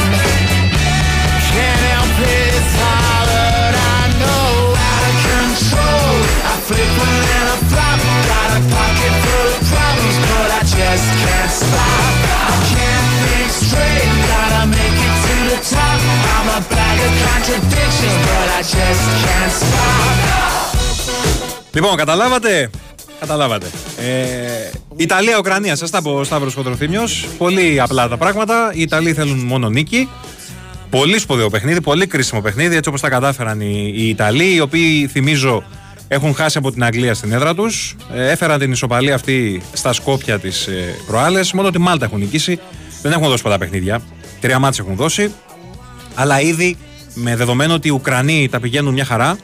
can't 1.51 1.83
help 1.91 2.15
it, 2.15 2.55
it's 2.55 2.75
hollered. 2.79 3.75
I 3.75 4.03
know 4.23 4.71
out 4.87 5.03
of 5.11 5.15
control. 5.27 6.15
I 6.47 6.55
flip 6.63 6.95
and 7.11 7.47
I 7.51 7.59
flop. 7.67 7.99
Got 8.31 8.49
a 8.55 8.61
pocket 8.71 9.13
full 9.19 9.49
of 9.51 9.63
problems, 9.67 10.17
but 10.31 10.47
I 10.47 10.61
just 10.63 11.07
can't 11.19 11.51
stop. 11.51 12.13
I 12.39 12.55
can't 12.71 13.07
think 13.19 13.51
straight. 13.51 14.12
The 15.53 15.59
top. 15.75 15.99
I'm 16.35 16.47
a 16.57 16.61
bag 16.73 16.97
of 17.07 17.13
contradictions, 17.27 18.15
but 18.27 18.47
I 18.57 18.61
just 18.75 19.03
can't 19.23 19.53
stop. 19.61 20.77
Λοιπόν, 21.73 21.95
καταλάβατε; 21.95 22.69
Καταλάβατε. 23.19 23.65
Ε, 23.97 24.69
Ιταλία-Ουκρανία, 24.95 25.75
σας 25.75 25.89
τα 25.89 26.01
πω 26.01 26.11
ο 26.11 26.23
Σταύρος 26.23 26.53
Κοντροθύμιο. 26.53 27.03
Πολύ 27.37 27.81
απλά 27.81 28.07
τα 28.07 28.17
πράγματα. 28.17 28.71
Οι 28.73 28.81
Ιταλοί 28.81 29.13
θέλουν 29.13 29.39
μόνο 29.39 29.69
νίκη. 29.69 30.09
Πολύ 30.89 31.19
σπουδαίο 31.19 31.49
παιχνίδι, 31.49 31.81
πολύ 31.81 32.07
κρίσιμο 32.07 32.41
παιχνίδι, 32.41 32.75
έτσι 32.75 32.89
όπως 32.89 33.01
τα 33.01 33.09
κατάφεραν 33.09 33.61
οι, 33.61 33.93
οι 33.95 34.09
Ιταλοί, 34.09 34.53
οι 34.53 34.59
οποίοι 34.59 35.07
θυμίζω 35.07 35.63
έχουν 36.07 36.35
χάσει 36.35 36.57
από 36.57 36.71
την 36.71 36.83
Αγγλία 36.83 37.13
στην 37.13 37.31
έδρα 37.31 37.55
τους. 37.55 37.95
Ε, 38.13 38.31
έφεραν 38.31 38.59
την 38.59 38.71
ισοπαλία 38.71 39.15
αυτή 39.15 39.61
στα 39.73 39.93
σκόπια 39.93 40.39
της 40.39 40.67
ε, 40.67 40.95
προάλλες. 41.07 41.53
Μόνο 41.53 41.69
τη 41.69 41.79
Μάλτα 41.79 42.05
έχουν 42.05 42.19
νικήσει. 42.19 42.59
Δεν 43.01 43.11
έχουν 43.11 43.27
δώσει 43.27 43.43
πολλά 43.43 43.57
παιχνίδια. 43.57 44.01
Τρία 44.43 44.59
μάτια 44.59 44.83
έχουν 44.85 44.97
δώσει. 44.97 45.33
Αλλά 46.15 46.41
ήδη 46.41 46.77
με 47.13 47.35
δεδομένο 47.35 47.73
ότι 47.73 47.87
οι 47.87 47.91
Ουκρανοί 47.91 48.47
τα 48.51 48.59
πηγαίνουν 48.59 48.93
μια 48.93 49.05
χαρά, 49.05 49.37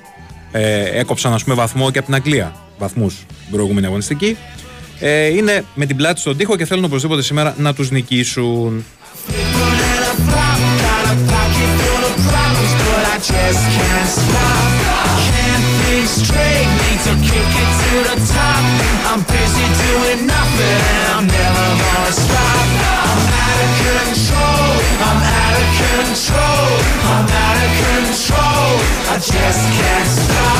ε, 0.51 0.99
έκοψαν 0.99 1.33
ας 1.33 1.43
πούμε 1.43 1.55
βαθμό 1.55 1.91
και 1.91 1.97
από 1.97 2.07
την 2.07 2.15
Αγγλία. 2.15 2.55
Βαθμούς 2.77 3.13
την 3.15 3.51
προηγούμενη 3.51 3.85
αγωνιστική. 3.85 4.37
Ε, 4.99 5.25
είναι 5.25 5.63
με 5.75 5.85
την 5.85 5.95
πλάτη 5.95 6.19
στον 6.19 6.37
τοίχο 6.37 6.55
και 6.55 6.65
θέλουν 6.65 6.83
οπωσδήποτε 6.83 7.21
σήμερα 7.21 7.55
να 7.57 7.73
τους 7.73 7.91
νικήσουν. 7.91 8.85
Got 10.89 11.05
a 11.13 11.17
pocket 11.33 11.71
full 11.81 12.03
of 12.09 12.15
problems, 12.29 12.73
but 12.87 13.03
I 13.13 13.17
just 13.31 13.63
can't 13.75 14.09
stop. 14.19 14.69
Can't 15.27 15.65
think 15.81 16.07
straight, 16.21 16.69
need 16.81 17.01
to 17.07 17.13
kick 17.29 17.51
it 17.63 17.71
to 17.83 17.91
the 18.09 18.17
top. 18.35 18.61
I'm 19.09 19.21
busy 19.33 19.65
doing 19.85 20.21
nothing, 20.35 20.79
and 20.95 21.07
I'm 21.15 21.27
never 21.39 21.67
gonna 21.83 22.13
stop. 22.25 22.65
I'm 23.11 23.21
out 23.45 23.57
of 23.63 23.69
control, 23.81 24.27
I'm 24.27 24.35
out 24.35 24.43
of 24.43 24.48
control, 25.87 26.69
I'm 27.13 27.27
out 27.45 27.57
of 27.65 27.71
control. 27.83 28.69
I 29.13 29.15
just 29.33 29.63
can't 29.77 30.09
stop. 30.19 30.59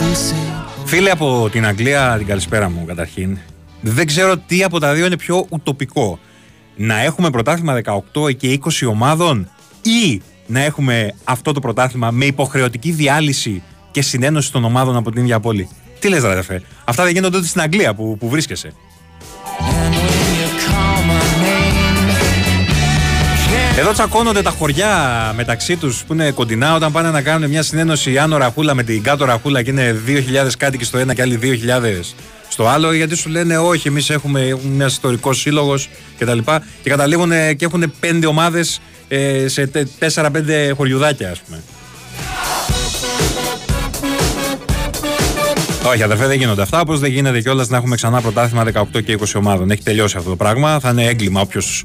You 0.00 0.14
see. 0.14 0.46
Φίλε 0.84 1.10
από 1.10 1.48
την 1.50 1.66
Αγγλία, 1.66 2.14
την 2.18 2.26
καλησπέρα 2.26 2.70
μου 2.70 2.84
καταρχήν. 2.86 3.38
Δεν 3.80 4.06
ξέρω 4.06 4.36
τι 4.36 4.62
από 4.62 4.78
τα 4.78 4.94
δύο 4.94 5.06
είναι 5.06 5.16
πιο 5.16 5.46
ουτοπικό. 5.48 6.18
Να 6.76 7.00
έχουμε 7.00 7.30
πρωτάθλημα 7.30 7.80
18 8.14 8.36
και 8.36 8.60
20 8.64 8.88
ομάδων 8.90 9.50
ή 9.82 10.22
να 10.46 10.60
έχουμε 10.60 11.14
αυτό 11.24 11.52
το 11.52 11.60
πρωτάθλημα 11.60 12.10
με 12.10 12.24
υποχρεωτική 12.24 12.90
διάλυση 12.90 13.62
και 13.90 14.02
συνένωση 14.02 14.52
των 14.52 14.64
ομάδων 14.64 14.96
από 14.96 15.10
την 15.10 15.22
ίδια 15.22 15.40
πόλη. 15.40 15.68
Τι 15.98 16.08
λες 16.08 16.22
ρε 16.22 16.30
αδερφέ, 16.30 16.62
αυτά 16.84 17.04
δεν 17.04 17.12
γίνονται 17.12 17.36
ούτε 17.36 17.46
στην 17.46 17.60
Αγγλία 17.60 17.94
που, 17.94 18.16
που 18.18 18.28
βρίσκεσαι. 18.28 18.72
And 19.58 19.97
Εδώ 23.78 23.92
τσακώνονται 23.92 24.42
τα 24.42 24.50
χωριά 24.50 25.32
μεταξύ 25.36 25.76
τους 25.76 26.04
που 26.06 26.12
είναι 26.12 26.30
κοντινά 26.30 26.74
όταν 26.74 26.92
πάνε 26.92 27.10
να 27.10 27.22
κάνουν 27.22 27.50
μια 27.50 27.62
συνένωση 27.62 28.12
η 28.12 28.18
Άνω 28.18 28.36
Ραχούλα 28.36 28.74
με 28.74 28.82
την 28.82 29.02
Κάτω 29.02 29.24
Ραχούλα 29.24 29.62
και 29.62 29.70
είναι 29.70 30.02
2.000 30.06 30.50
κάτοικοι 30.58 30.84
στο 30.84 30.98
ένα 30.98 31.14
και 31.14 31.22
άλλοι 31.22 31.38
2.000 31.42 31.48
στο 32.48 32.66
άλλο, 32.66 32.92
γιατί 32.92 33.16
σου 33.16 33.28
λένε 33.28 33.58
όχι, 33.58 33.88
εμείς 33.88 34.10
έχουμε, 34.10 34.40
έχουμε 34.40 34.74
μια 34.74 34.86
ιστορικός 34.86 35.40
σύλλογος 35.40 35.88
κτλ. 36.18 36.38
Και, 36.38 36.60
και 36.82 36.90
καταλήγουν 36.90 37.32
ε, 37.32 37.54
και 37.54 37.64
έχουν 37.64 37.92
πέντε 38.00 38.26
ομάδες 38.26 38.80
σε 39.46 39.70
4-5 40.14 40.28
χωριουδάκια, 40.76 41.30
ας 41.30 41.40
πούμε. 41.40 41.62
Όχι, 45.92 46.02
αδερφέ, 46.02 46.26
δεν 46.26 46.38
γίνονται 46.38 46.62
αυτά. 46.62 46.80
Όπως 46.80 47.00
δεν 47.00 47.10
γίνεται 47.10 47.40
κιόλας 47.40 47.68
να 47.68 47.76
έχουμε 47.76 47.96
ξανά 47.96 48.20
πρωτάθλημα 48.20 48.64
18 48.94 49.04
και 49.04 49.18
20 49.20 49.24
ομάδων. 49.34 49.70
Έχει 49.70 49.82
τελειώσει 49.82 50.16
αυτό 50.16 50.30
το 50.30 50.36
πράγμα. 50.36 50.80
Θα 50.80 50.90
είναι 50.90 51.04
έγκλημα 51.04 51.40
όποιος 51.40 51.84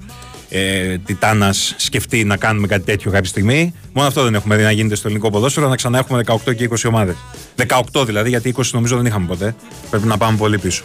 ε, 0.56 0.98
τιτάνας 0.98 1.74
σκεφτεί 1.78 2.24
να 2.24 2.38
κάνουμε 2.38 2.68
κάτι 2.68 2.84
τέτοιο 2.84 3.12
κάποια 3.12 3.30
στιγμή. 3.30 3.74
Μόνο 3.94 4.08
αυτό 4.08 4.24
δεν 4.24 4.36
έχουμε 4.36 4.56
δει 4.56 4.64
να 4.64 4.72
γίνεται 4.72 4.96
στο 4.96 5.08
ελληνικό 5.08 5.30
ποδόσφαιρο, 5.30 5.68
να 5.68 5.76
ξανά 5.76 5.98
έχουμε 5.98 6.24
18 6.46 6.56
και 6.56 6.70
20 6.70 6.76
ομάδες. 6.88 7.16
18 7.94 8.06
δηλαδή, 8.06 8.30
γιατί 8.30 8.54
20 8.58 8.62
νομίζω 8.72 8.96
δεν 8.96 9.06
είχαμε 9.06 9.26
ποτέ. 9.28 9.56
Πρέπει 9.90 10.08
να 10.08 10.18
πάμε 10.18 10.38
πολύ 10.38 10.60
πίσω. 10.60 10.84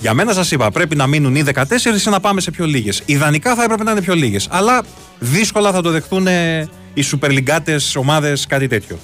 Για 0.00 0.14
μένα 0.14 0.32
σας 0.32 0.50
είπα, 0.50 0.70
πρέπει 0.70 0.96
να 0.96 1.06
μείνουν 1.06 1.34
ή 1.34 1.42
14 1.42 1.52
ή 2.06 2.10
να 2.10 2.20
πάμε 2.20 2.40
σε 2.40 2.50
πιο 2.50 2.66
λίγες. 2.66 3.02
Ιδανικά 3.04 3.54
θα 3.54 3.62
έπρεπε 3.62 3.82
να 3.82 3.90
είναι 3.90 4.02
πιο 4.02 4.14
λίγες. 4.14 4.48
Αλλά 4.50 4.82
δύσκολα 5.18 5.72
θα 5.72 5.82
το 5.82 5.90
δεχτούν 5.90 6.26
ε, 6.26 6.68
οι 6.94 7.02
σούπερ 7.02 7.30
λιγκάτε 7.30 7.76
ομάδες 7.94 8.46
κάτι 8.46 8.66
τέτοιο. 8.66 8.98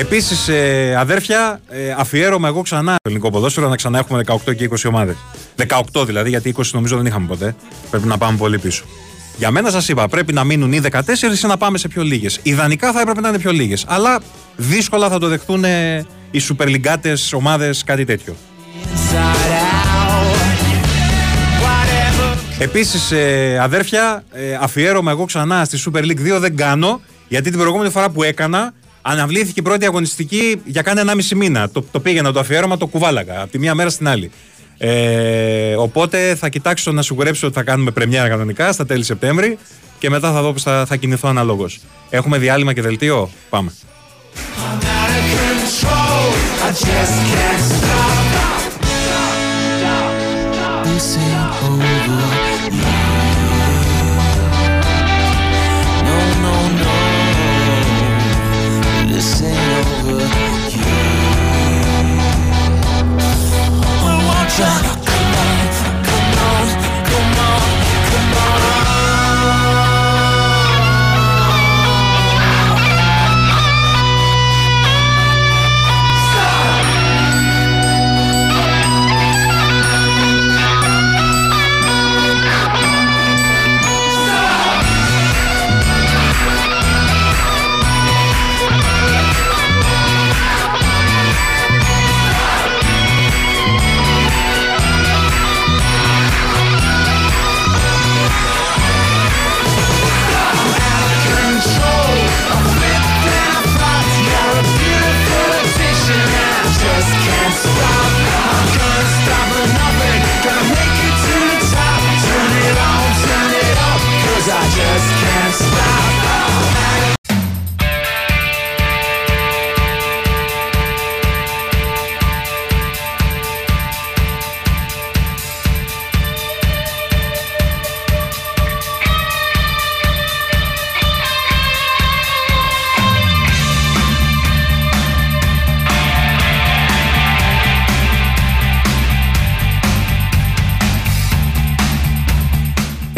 Επίσης, 0.00 0.48
ε, 0.48 0.94
αδέρφια, 0.98 1.60
ε, 1.68 1.94
αφιέρωμα 1.96 2.48
εγώ 2.48 2.62
ξανά 2.62 2.90
στο 2.90 3.00
ελληνικό 3.02 3.30
ποδόσφαιρο 3.30 3.68
να 3.68 3.76
ξανά 3.76 3.98
έχουμε 3.98 4.22
18 4.26 4.54
και 4.54 4.64
20 4.64 4.88
ομάδες. 4.88 5.16
18 5.92 6.04
δηλαδή, 6.06 6.28
γιατί 6.28 6.48
20 6.48 6.62
νομίζω 6.72 6.96
δεν 6.96 7.06
είχαμε 7.06 7.26
ποτέ. 7.26 7.54
Πρέπει 7.90 8.06
να 8.06 8.18
πάμε 8.18 8.36
πολύ 8.36 8.58
πίσω. 8.58 8.84
Για 9.36 9.50
μένα 9.50 9.70
σας 9.70 9.88
είπα, 9.88 10.08
πρέπει 10.08 10.32
να 10.32 10.44
μείνουν 10.44 10.72
ή 10.72 10.80
14 10.80 11.44
ή 11.44 11.46
να 11.46 11.56
πάμε 11.56 11.78
σε 11.78 11.88
πιο 11.88 12.02
λίγες. 12.02 12.40
Ιδανικά 12.42 12.92
θα 12.92 13.00
έπρεπε 13.00 13.20
να 13.20 13.28
είναι 13.28 13.38
πιο 13.38 13.52
λίγες. 13.52 13.84
Αλλά 13.88 14.20
δύσκολα 14.56 15.08
θα 15.08 15.18
το 15.18 15.28
δεχτούν 15.28 15.64
ε, 15.64 16.06
οι 16.30 16.38
σούπερ 16.38 16.68
λιγκάτε 16.68 17.12
ομάδες 17.32 17.84
κάτι 17.84 18.04
τέτοιο. 18.04 18.36
Inside 18.94 19.16
out. 19.16 20.40
Whatever. 21.62 22.36
Επίσης, 22.58 23.10
ε, 23.10 23.58
αδέρφια, 23.62 24.22
ε, 24.32 24.58
αφιέρωμα 24.60 25.10
εγώ 25.10 25.24
ξανά 25.24 25.64
στη 25.64 25.78
Super 25.86 26.02
League 26.02 26.36
2 26.36 26.38
δεν 26.38 26.56
κάνω, 26.56 27.00
γιατί 27.28 27.50
την 27.50 27.58
προηγούμενη 27.58 27.90
φορά 27.90 28.10
που 28.10 28.22
έκανα, 28.22 28.72
αναβλήθηκε 29.02 29.60
η 29.60 29.62
πρώτη 29.62 29.84
αγωνιστική 29.84 30.60
για 30.64 30.82
κάνα 30.82 31.14
1,5 31.14 31.36
μήνα. 31.36 31.70
Το, 31.70 31.84
το 31.90 32.00
πήγαινα 32.00 32.32
το 32.32 32.40
αφιέρωμα, 32.40 32.76
το 32.76 32.86
κουβάλαγα 32.86 33.40
από 33.40 33.50
τη 33.50 33.58
μία 33.58 33.74
μέρα 33.74 33.90
στην 33.90 34.08
άλλη. 34.08 34.30
Ε, 34.78 35.74
οπότε 35.76 36.34
θα 36.34 36.48
κοιτάξω 36.48 36.92
να 36.92 37.02
σιγουρέψω 37.02 37.46
ότι 37.46 37.56
θα 37.56 37.62
κάνουμε 37.62 37.90
πρεμιέρα 37.90 38.28
κανονικά 38.28 38.72
στα 38.72 38.86
τέλη 38.86 39.04
Σεπτέμβρη 39.04 39.58
και 39.98 40.10
μετά 40.10 40.32
θα 40.32 40.42
δω 40.42 40.52
πως 40.52 40.62
θα, 40.62 40.84
θα 40.86 40.96
κινηθώ 40.96 41.28
αναλόγως. 41.28 41.80
Έχουμε 42.10 42.38
διάλειμμα 42.38 42.72
και 42.72 42.82
δελτίο; 42.82 43.30
Πάμε. 43.50 43.72
I'm 44.36 44.82
out 44.98 45.10
of 45.18 45.24
control. 45.36 46.24
I 46.66 46.70
just 46.70 47.16
can't 47.30 47.62
stop. 47.72 48.20
This 50.84 51.16
ain't 51.16 51.64
over 51.64 52.99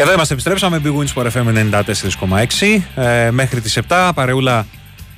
Εδώ 0.03 0.13
είμαστε, 0.13 0.33
επιστρέψαμε. 0.33 0.81
Big 0.85 0.89
Wins 0.89 1.23
for 1.23 1.31
FM 1.31 1.71
94,6. 2.59 2.83
Ε, 2.95 3.31
μέχρι 3.31 3.61
τις 3.61 3.79
7 3.89 4.11
παρεούλα 4.15 4.67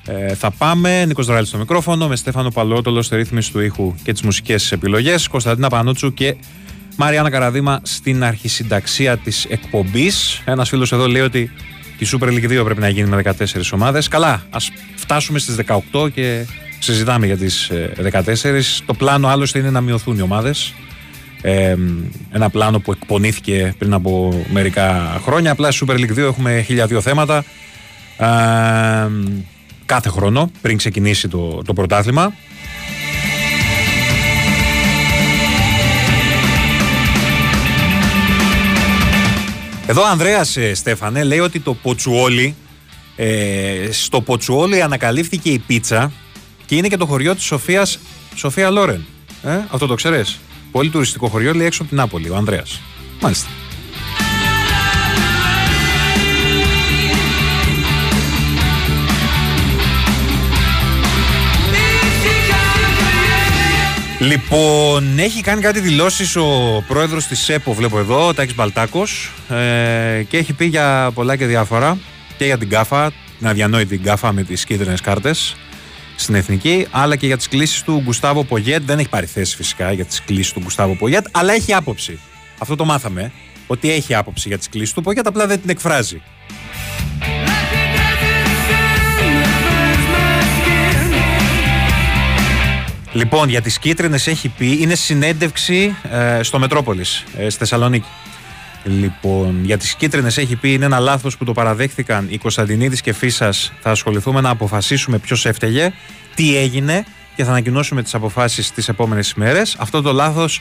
ε, 0.07 0.35
θα 0.35 0.51
πάμε. 0.51 1.05
Νίκος 1.05 1.27
Δράλης 1.27 1.49
στο 1.49 1.59
μικρόφωνο 1.59 2.09
με 2.09 2.17
Στέφανο 2.17 2.51
Παλαιότολο 2.51 3.03
στη 3.03 3.17
ρύθμιση 3.17 3.53
του 3.53 3.61
ήχου 3.61 3.95
και 4.03 4.13
τις 4.13 4.23
μουσικές 4.23 4.73
επιλογές. 4.73 5.29
Κωνσταντίνα 5.29 5.69
Πανούτσου 5.69 6.15
και 6.15 6.37
Μαριάννα 6.97 7.31
Καραδίμα 7.31 7.81
στην 7.83 8.25
αρχισυνταξία 8.25 9.17
της 9.17 9.45
εκπομπής. 9.45 10.43
Ένας 10.45 10.69
φίλος 10.69 10.93
εδώ 10.93 11.07
λέει 11.07 11.23
ότι 11.23 11.51
η 11.99 12.07
Super 12.13 12.27
League 12.27 12.61
2 12.61 12.65
πρέπει 12.65 12.81
να 12.81 12.89
γίνει 12.89 13.09
με 13.09 13.23
14 13.25 13.73
ομάδες. 13.73 14.09
Καλά, 14.09 14.43
ας 14.51 14.71
φτάσουμε 14.95 15.39
στις 15.39 15.57
18 15.93 16.11
και 16.15 16.47
συζητάμε 16.79 17.27
για 17.27 17.37
τις 17.37 17.69
ε, 17.69 17.93
14. 18.13 18.23
Το 18.87 18.95
πλάνο 18.95 19.29
άλλωστε 19.29 19.59
είναι 19.59 19.71
να 19.71 19.81
μειωθούν 19.81 20.19
οι 20.19 20.21
ομάδες. 20.21 20.75
Ε, 21.47 21.77
ένα 22.33 22.51
πλάνο 22.51 22.79
που 22.79 22.93
εκπονήθηκε 22.93 23.75
πριν 23.79 23.93
από 23.93 24.45
μερικά 24.53 25.21
χρόνια. 25.25 25.51
Απλά 25.51 25.71
στη 25.71 25.87
Super 25.89 25.95
League 25.95 26.13
2 26.13 26.17
έχουμε 26.17 26.63
χίλια 26.67 26.87
δύο 26.87 27.01
θέματα 27.01 27.45
ε, 28.19 28.27
κάθε 29.87 30.09
χρόνο 30.09 30.51
πριν 30.61 30.77
ξεκινήσει 30.77 31.29
το, 31.29 31.63
το 31.63 31.73
πρωτάθλημα. 31.73 32.35
Εδώ 39.87 40.03
ο 40.03 40.07
Ανδρέας 40.07 40.57
ε, 40.57 40.75
Στέφανε 40.75 41.23
λέει 41.25 41.39
ότι 41.39 41.61
το 41.61 41.75
Ποτσουόλι 41.75 42.55
ε, 43.17 43.89
στο 43.91 44.21
Ποτσουόλι 44.21 44.83
ανακαλύφθηκε 44.83 45.51
η 45.51 45.59
πίτσα 45.59 46.13
και 46.67 46.77
είναι 46.77 46.89
και 46.89 46.97
το 46.97 47.07
χωριό 47.07 47.35
της 47.35 47.45
Σοφίας 47.45 47.99
Σοφία 48.35 48.71
Λόρεν. 48.71 49.07
Ε, 49.43 49.59
αυτό 49.71 49.87
το 49.87 49.95
ξέρεις; 49.95 50.39
Πολύ 50.75 50.91
τουριστικό 50.91 51.29
χωριό 51.29 51.55
λέει 51.55 51.67
έξω 51.67 51.83
από 51.83 51.91
την 51.91 52.01
Νάπολη, 52.01 52.31
ο 52.31 52.37
Ανδρέας. 52.37 52.81
Μάλιστα. 53.21 53.49
Λοιπόν, 64.19 65.19
έχει 65.19 65.41
κάνει 65.41 65.61
κάτι 65.61 65.81
δηλώσεις 65.81 66.37
ο 66.37 66.85
πρόεδρος 66.89 67.27
της 67.27 67.41
ΣΕΠΟ, 67.41 67.73
βλέπω 67.73 67.99
εδώ, 67.99 68.27
ο 68.27 68.35
Τάκης 68.35 68.55
Μπαλτάκος, 68.55 69.33
ε, 69.49 70.23
και 70.29 70.37
έχει 70.37 70.53
πει 70.53 70.65
για 70.65 71.11
πολλά 71.15 71.37
και 71.37 71.47
διάφορα 71.47 71.99
και 72.37 72.45
για 72.45 72.59
την 72.59 72.69
ΚΑΦΑ, 72.69 73.13
την 73.39 73.47
αδιανόητη 73.47 73.99
ΚΑΦΑ 73.99 74.33
με 74.33 74.43
τις 74.43 74.65
κίτρινες 74.65 75.01
κάρτες 75.01 75.57
στην 76.17 76.35
εθνική, 76.35 76.87
αλλά 76.91 77.17
και 77.17 77.27
για 77.27 77.37
τις 77.37 77.49
κλήσεις 77.49 77.83
του 77.83 78.01
Γκουστάβο 78.05 78.45
Πογέτ. 78.45 78.83
Δεν 78.83 78.99
έχει 78.99 79.09
πάρει 79.09 79.27
θέση 79.27 79.57
φυσικά 79.57 79.93
για 79.93 80.05
τις 80.05 80.23
κλήσεις 80.23 80.53
του 80.53 80.61
Γκουστάβο 80.61 80.95
Πογέτ, 80.95 81.27
αλλά 81.31 81.53
έχει 81.53 81.75
άποψη. 81.75 82.19
Αυτό 82.59 82.77
το 82.77 82.85
μάθαμε, 82.85 83.33
ότι 83.67 83.91
έχει 83.91 84.15
άποψη 84.15 84.49
για 84.49 84.59
τις 84.59 84.69
κλήσεις 84.69 84.95
του 84.95 85.03
Πογέτ, 85.03 85.27
απλά 85.27 85.47
δεν 85.47 85.61
την 85.61 85.71
εκφράζει. 85.71 86.23
Λοιπόν, 93.13 93.49
για 93.49 93.61
τις 93.61 93.79
κίτρινες 93.79 94.27
έχει 94.27 94.49
πει, 94.49 94.79
είναι 94.81 94.95
συνέντευξη 94.95 95.97
ε, 96.11 96.43
στο 96.43 96.59
Μετρόπολης, 96.59 97.25
ε, 97.37 97.49
στη 97.49 97.59
Θεσσαλονίκη. 97.59 98.07
Λοιπόν, 98.85 99.65
για 99.65 99.79
τις 99.79 99.95
κίτρινες 99.95 100.39
έχει 100.39 100.57
πει, 100.57 100.73
είναι 100.73 100.85
ένα 100.85 100.99
λάθος 100.99 101.37
που 101.37 101.45
το 101.45 101.53
παραδέχθηκαν 101.53 102.27
οι 102.31 102.39
Κωνσταντινίδης 102.39 103.01
και 103.01 103.13
Φίσας. 103.13 103.73
Θα 103.81 103.91
ασχοληθούμε 103.91 104.41
να 104.41 104.51
αποφασίσουμε 104.51 105.19
ποιος 105.19 105.47
έφταιγε, 105.47 105.93
τι 106.35 106.57
έγινε 106.57 107.05
και 107.37 107.45
θα 107.45 107.51
ανακοινώσουμε 107.51 108.03
τις 108.03 108.15
αποφάσεις 108.15 108.73
τις 108.73 108.89
επόμενες 108.89 109.31
ημέρες. 109.31 109.77
Αυτό 109.79 110.03
το 110.03 110.13
λάθος 110.13 110.61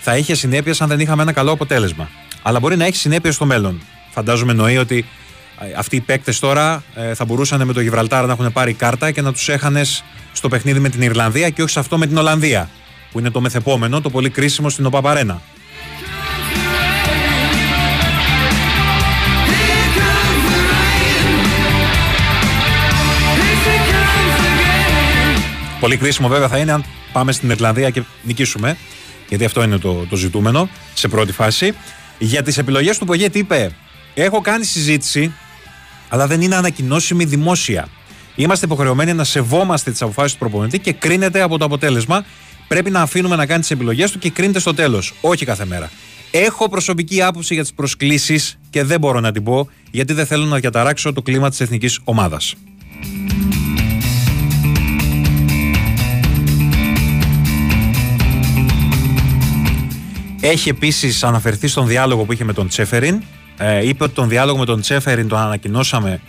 θα 0.00 0.16
είχε 0.16 0.34
συνέπειες 0.34 0.80
αν 0.80 0.88
δεν 0.88 1.00
είχαμε 1.00 1.22
ένα 1.22 1.32
καλό 1.32 1.52
αποτέλεσμα. 1.52 2.08
Αλλά 2.42 2.60
μπορεί 2.60 2.76
να 2.76 2.84
έχει 2.84 2.96
συνέπειες 2.96 3.34
στο 3.34 3.44
μέλλον. 3.44 3.80
Φαντάζομαι 4.10 4.50
εννοεί 4.50 4.76
ότι 4.76 5.06
ε, 5.60 5.74
αυτοί 5.76 5.96
οι 5.96 6.00
παίκτες 6.00 6.38
τώρα 6.38 6.82
ε, 6.94 7.14
θα 7.14 7.24
μπορούσαν 7.24 7.66
με 7.66 7.72
το 7.72 7.80
Γιβραλτάρ 7.80 8.26
να 8.26 8.32
έχουν 8.32 8.52
πάρει 8.52 8.72
κάρτα 8.72 9.10
και 9.10 9.22
να 9.22 9.32
τους 9.32 9.48
έχανες 9.48 10.04
στο 10.32 10.48
παιχνίδι 10.48 10.78
με 10.78 10.88
την 10.88 11.02
Ιρλανδία 11.02 11.50
και 11.50 11.62
όχι 11.62 11.70
σε 11.70 11.78
αυτό 11.78 11.98
με 11.98 12.06
την 12.06 12.16
Ολλανδία. 12.16 12.70
Που 13.12 13.18
είναι 13.18 13.30
το 13.30 13.40
μεθεπόμενο, 13.40 14.00
το 14.00 14.10
πολύ 14.10 14.30
κρίσιμο 14.30 14.68
στην 14.68 14.86
ΟΠΑΠΑΡΕΝΑ. 14.86 15.42
Πολύ 25.84 25.96
κρίσιμο 25.96 26.28
βέβαια 26.28 26.48
θα 26.48 26.58
είναι 26.58 26.72
αν 26.72 26.84
πάμε 27.12 27.32
στην 27.32 27.50
Ιρλανδία 27.50 27.90
και 27.90 28.02
νικήσουμε. 28.22 28.76
Γιατί 29.28 29.44
αυτό 29.44 29.62
είναι 29.62 29.78
το, 29.78 30.06
το 30.08 30.16
ζητούμενο 30.16 30.68
σε 30.94 31.08
πρώτη 31.08 31.32
φάση. 31.32 31.72
Για 32.18 32.42
τις 32.42 32.58
επιλογές 32.58 32.98
του 32.98 33.04
Πογέτη 33.04 33.38
είπε: 33.38 33.74
Έχω 34.14 34.40
κάνει 34.40 34.64
συζήτηση, 34.64 35.32
αλλά 36.08 36.26
δεν 36.26 36.40
είναι 36.40 36.56
ανακοινώσιμη 36.56 37.24
δημόσια. 37.24 37.88
Είμαστε 38.34 38.66
υποχρεωμένοι 38.66 39.12
να 39.12 39.24
σεβόμαστε 39.24 39.90
τις 39.90 40.02
αποφάσεις 40.02 40.32
του 40.32 40.38
προπονητή 40.38 40.78
και 40.78 40.92
κρίνεται 40.92 41.40
από 41.40 41.58
το 41.58 41.64
αποτέλεσμα. 41.64 42.24
Πρέπει 42.68 42.90
να 42.90 43.00
αφήνουμε 43.00 43.36
να 43.36 43.46
κάνει 43.46 43.60
τις 43.60 43.70
επιλογές 43.70 44.10
του 44.10 44.18
και 44.18 44.30
κρίνεται 44.30 44.58
στο 44.58 44.74
τέλος. 44.74 45.14
Όχι 45.20 45.44
κάθε 45.44 45.64
μέρα. 45.64 45.90
Έχω 46.30 46.68
προσωπική 46.68 47.22
άποψη 47.22 47.54
για 47.54 47.62
τις 47.62 47.74
προσκλήσεις 47.74 48.58
και 48.70 48.84
δεν 48.84 49.00
μπορώ 49.00 49.20
να 49.20 49.32
την 49.32 49.42
πω 49.42 49.68
γιατί 49.90 50.12
δεν 50.12 50.26
θέλω 50.26 50.44
να 50.44 50.58
διαταράξω 50.58 51.12
το 51.12 51.22
κλίμα 51.22 51.50
της 51.50 51.60
εθνικής 51.60 52.00
ομάδας. 52.04 52.54
Έχει 60.46 60.68
επίσης 60.68 61.24
αναφερθεί 61.24 61.68
στον 61.68 61.86
διάλογο 61.86 62.24
που 62.24 62.32
είχε 62.32 62.44
με 62.44 62.52
τον 62.52 62.68
Τσέφεριν. 62.68 63.22
Ε, 63.58 63.88
είπε 63.88 64.04
ότι 64.04 64.14
τον 64.14 64.28
διάλογο 64.28 64.58
με 64.58 64.64
τον 64.64 64.80
Τσέφεριν 64.80 65.28
τον 65.28 65.38
ανακοινώσαμε. 65.38 66.20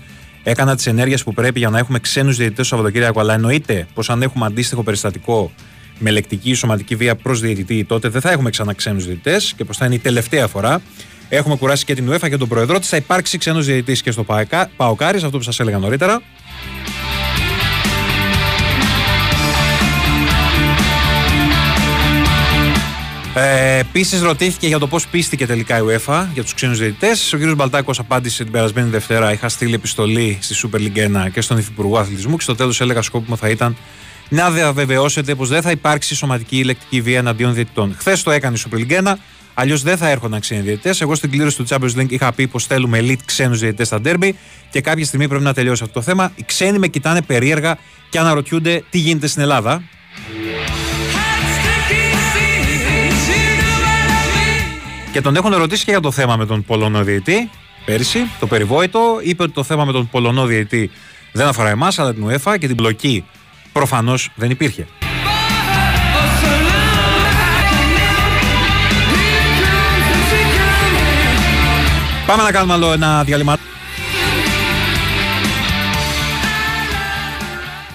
Έκανα 0.44 0.76
τις 0.76 0.88
ενέργειες 0.88 1.24
που 1.24 1.34
πρέπει 1.34 1.60
για 1.60 1.70
να 1.70 1.78
έχουμε 1.78 2.00
ξένους 2.00 2.38
διαιτητές 2.38 2.68
το 2.68 2.76
Σαββατοκύριακο. 2.76 3.20
Αλλά 3.20 3.34
εννοείται 3.34 3.88
πως 3.94 4.10
αν 4.10 4.22
έχουμε 4.22 4.46
αντίστοιχο 4.46 4.84
περιστατικό 4.84 5.52
με 6.00 6.12
λεκτική 6.12 6.50
ή 6.50 6.54
σωματική 6.54 6.96
βία 6.96 7.16
προς 7.16 7.40
διαιτητή, 7.40 7.84
τότε 7.84 8.10
δεν 8.10 8.22
θα 8.22 8.32
έχουμε 8.32 8.50
ξανά 8.50 8.74
ξένους 8.74 9.06
διαιτητές 9.06 9.54
και 9.58 9.64
πως 9.64 9.78
θα 9.78 9.86
είναι 9.86 9.96
η 9.96 10.00
τελευταία 10.00 10.48
φορά. 10.48 10.82
Έχουμε 11.30 11.56
κουράσει 11.56 11.86
και 11.86 11.94
την 11.94 12.12
UEFA 12.12 12.30
και 12.30 12.38
τον 12.38 12.48
Προεδρό 12.48 12.80
της. 12.80 12.90
Θα 12.90 12.98
υπάρξει 12.98 13.38
ξένος 13.38 13.66
διαιτητής 13.66 14.02
και 14.02 14.12
στο 14.12 14.26
Παοκάρι, 14.78 15.18
αυτό 15.18 15.38
που 15.38 15.44
σας 15.44 15.60
έλεγα 15.60 15.78
νωρίτερα. 15.78 16.22
Ε, 23.38 23.78
Επίσης, 23.78 24.22
ρωτήθηκε 24.22 24.68
για 24.68 24.80
το 24.80 24.88
πώς 24.88 25.08
πίστηκε 25.08 25.46
τελικά 25.46 25.78
η 25.78 25.82
UEFA 25.88 26.26
για 26.34 26.44
τους 26.44 26.54
ξένους 26.54 26.80
διαιτητές. 26.80 27.34
Ο 27.34 27.38
κ. 27.38 27.56
Μπαλτάκος 27.56 28.00
απάντησε 28.00 28.44
την 28.44 28.52
περασμένη 28.52 28.90
Δευτέρα. 28.90 29.34
Είχα 29.34 29.50
στείλει 29.50 29.74
επιστολή 29.74 30.38
στη 30.42 30.56
Super 30.64 30.78
League 30.78 31.26
1 31.26 31.32
και 31.32 31.42
στον 31.42 31.58
Υφυπουργό 31.58 31.98
Αθλητισμού 31.98 32.36
και 32.36 32.44
στο 32.44 32.56
τέλος 32.56 32.82
έλεγα 32.82 33.02
σκόπιμο 33.02 33.36
θα 33.36 33.50
ήταν 33.50 33.78
να 34.30 34.52
διαβεβαιώσετε 34.52 35.36
πως 35.36 35.50
δεν 35.50 35.62
θα 35.62 35.72
υπάρξει 35.72 36.16
σωματική 36.16 36.58
ηλεκτρική 36.58 37.02
βία 37.02 37.18
εναντίον 37.18 37.54
διαιτητών. 37.54 37.96
Χθες 37.98 38.24
το 38.24 38.32
έκανε 38.32 38.58
η 38.58 38.62
Super 38.70 38.78
League 38.78 39.04
1, 39.04 39.14
αλλιώς 39.54 39.82
δεν 39.82 39.98
θα 39.98 40.10
έρχονταν 40.10 40.40
ξένοι 40.40 40.62
διαιτητές. 40.62 41.02
Εγώ 41.02 41.16
στην 41.16 41.32
κλήρωση 41.32 41.58
του 41.58 41.66
Champions 41.70 42.00
League 42.00 42.12
είχα 42.12 42.34
πει 42.34 42.48
πως 42.48 42.66
θέλουμε 42.66 43.00
elite 43.02 43.24
ξένους 43.26 43.60
διαιτητές 43.60 43.88
στα 43.88 44.00
derby 44.06 44.30
και 44.70 44.82
κάποια 44.82 45.06
στιγμή 45.06 45.28
πρέπει 45.28 45.44
να 45.44 45.54
τελειώσει 45.54 45.84
αυτό 45.84 45.94
το 46.00 46.02
θέμα. 46.02 46.32
Οι 46.36 46.44
ξένοι 46.46 46.80
με 46.80 46.88
κοιτάνε 46.88 47.22
περίεργα 47.22 47.78
και 48.10 48.20
αναρωτιούνται 48.20 48.84
τι 48.90 48.98
γίνεται 48.98 49.28
στην 49.28 49.42
Ελλάδα. 49.42 49.84
Και 55.16 55.22
τον 55.22 55.36
έχουν 55.36 55.56
ρωτήσει 55.56 55.86
και 55.86 55.92
για 55.92 56.00
το 56.00 56.12
θέμα 56.12 56.36
με 56.36 56.46
τον 56.46 56.64
Πολωνό 56.64 57.04
διαιτή 57.04 57.50
πέρσι, 57.86 58.30
το 58.40 58.48
περιβόητο. 58.48 59.20
Είπε 59.24 59.44
ότι 59.44 59.52
το 59.52 59.64
θέμα 59.64 59.86
με 59.86 59.92
τον 59.92 60.10
Πολωνό 60.10 60.46
διαιτή 60.46 60.92
δεν 61.32 61.48
αφορά 61.48 61.70
εμάς, 61.70 62.00
αλλά 62.00 62.14
την 62.14 62.28
UEFA 62.28 62.56
και 62.60 62.68
την 62.68 62.76
μπλοκή 62.76 63.26
προφανώς 63.72 64.30
δεν 64.36 64.50
υπήρχε. 64.50 64.88
Πάμε 72.26 72.44
να 72.44 72.52
κάνουμε 72.52 72.74
άλλο 72.74 72.92
ένα 72.92 73.24
διάλειμμα. 73.24 73.58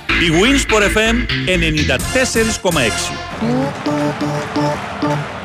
Η 0.07 0.31
Winsport 0.41 0.83
FM 0.97 1.17
94,6 5.13 5.40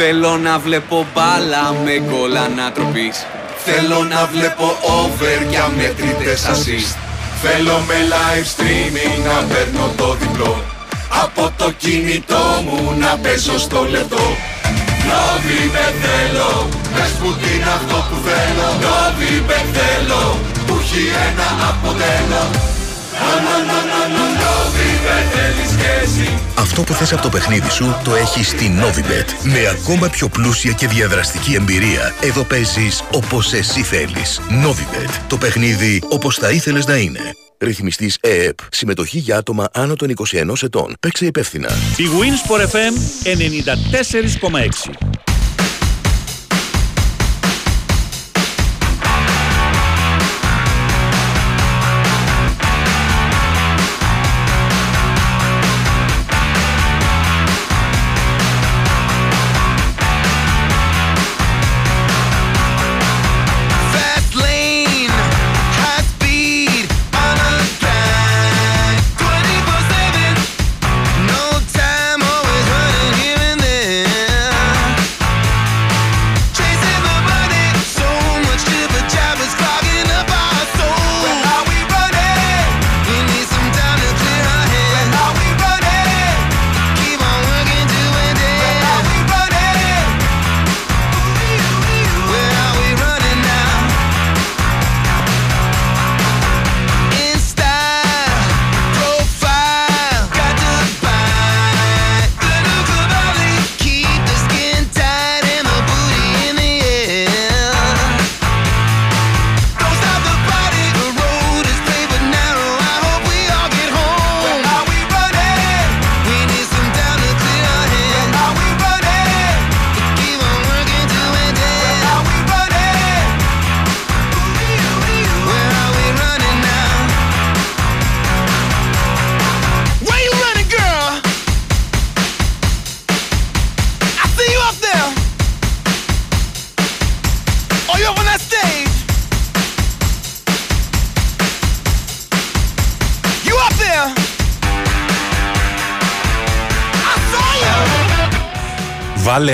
Θέλω 0.00 0.36
να 0.36 0.58
βλέπω 0.58 1.06
μπάλα 1.14 1.64
με 1.84 1.94
γκολ 2.06 2.36
ανατροπής. 2.36 3.26
Θέλω 3.64 4.02
να 4.02 4.26
βλέπω 4.26 4.66
over 5.00 5.38
για 5.50 5.62
αμετρητές 5.64 6.40
assist. 6.52 6.96
Θέλω 7.42 7.76
με 7.88 7.98
live 8.14 8.48
streaming 8.54 9.16
να 9.28 9.36
παίρνω 9.50 9.92
το 9.96 10.14
διπλό. 10.20 10.62
Από 11.22 11.52
το 11.56 11.70
κινητό 11.70 12.44
μου 12.64 12.94
να 12.98 13.18
παίζω 13.22 13.58
στο 13.58 13.86
λεπτό. 13.90 14.24
Νόβι 15.08 15.60
θέλω, 16.02 16.68
πες 16.94 17.10
που 17.20 17.28
είναι 17.50 17.70
αυτό 17.78 17.96
που 18.08 18.16
θέλω. 18.26 18.68
Νόβι 18.84 19.32
θέλω, 19.76 20.38
που 20.66 20.74
έχει 20.82 21.04
ένα 21.28 21.48
αποτέλο 21.70 22.67
Αυτό 26.58 26.82
που 26.82 26.92
θες 26.92 27.12
από 27.12 27.22
το 27.22 27.28
παιχνίδι 27.28 27.70
σου 27.70 27.96
το 28.04 28.14
έχεις 28.14 28.48
στη 28.48 28.72
Novibet. 28.80 29.26
Με 29.42 29.68
ακόμα 29.68 30.08
πιο 30.08 30.28
πλούσια 30.28 30.72
και 30.72 30.86
διαδραστική 30.86 31.54
εμπειρία. 31.54 32.14
Εδώ 32.20 32.42
παίζεις 32.42 33.02
όπως 33.12 33.52
εσύ 33.52 33.82
θέλεις. 33.82 34.40
Novibet. 34.64 35.10
Το 35.28 35.36
παιχνίδι 35.36 36.02
όπως 36.08 36.36
θα 36.36 36.50
ήθελες 36.50 36.86
να 36.86 36.96
είναι. 36.96 37.20
Ρυθμιστής 37.58 38.18
ΕΕΠ. 38.20 38.58
Συμμετοχή 38.70 39.18
για 39.18 39.36
άτομα 39.36 39.68
άνω 39.72 39.94
των 39.94 40.08
21 40.08 40.62
ετών. 40.62 40.94
Παίξε 41.00 41.26
υπεύθυνα. 41.26 41.68
Η 41.96 42.04
Winsport 42.18 42.60
FM 42.60 42.94
94,6. 43.24 45.17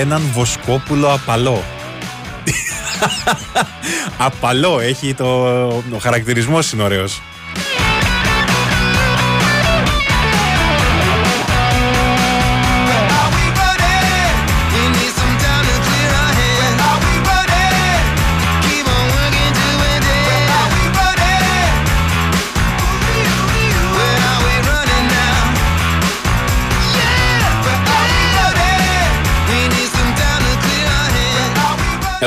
Έναν 0.05 0.21
βοσκόπουλο 0.33 1.13
απαλό. 1.13 1.63
απαλό, 4.27 4.79
έχει 4.79 5.13
το. 5.13 5.25
Ο 5.67 5.97
χαρακτηρισμός 5.99 6.71
είναι 6.71 6.83
ωραίος. 6.83 7.21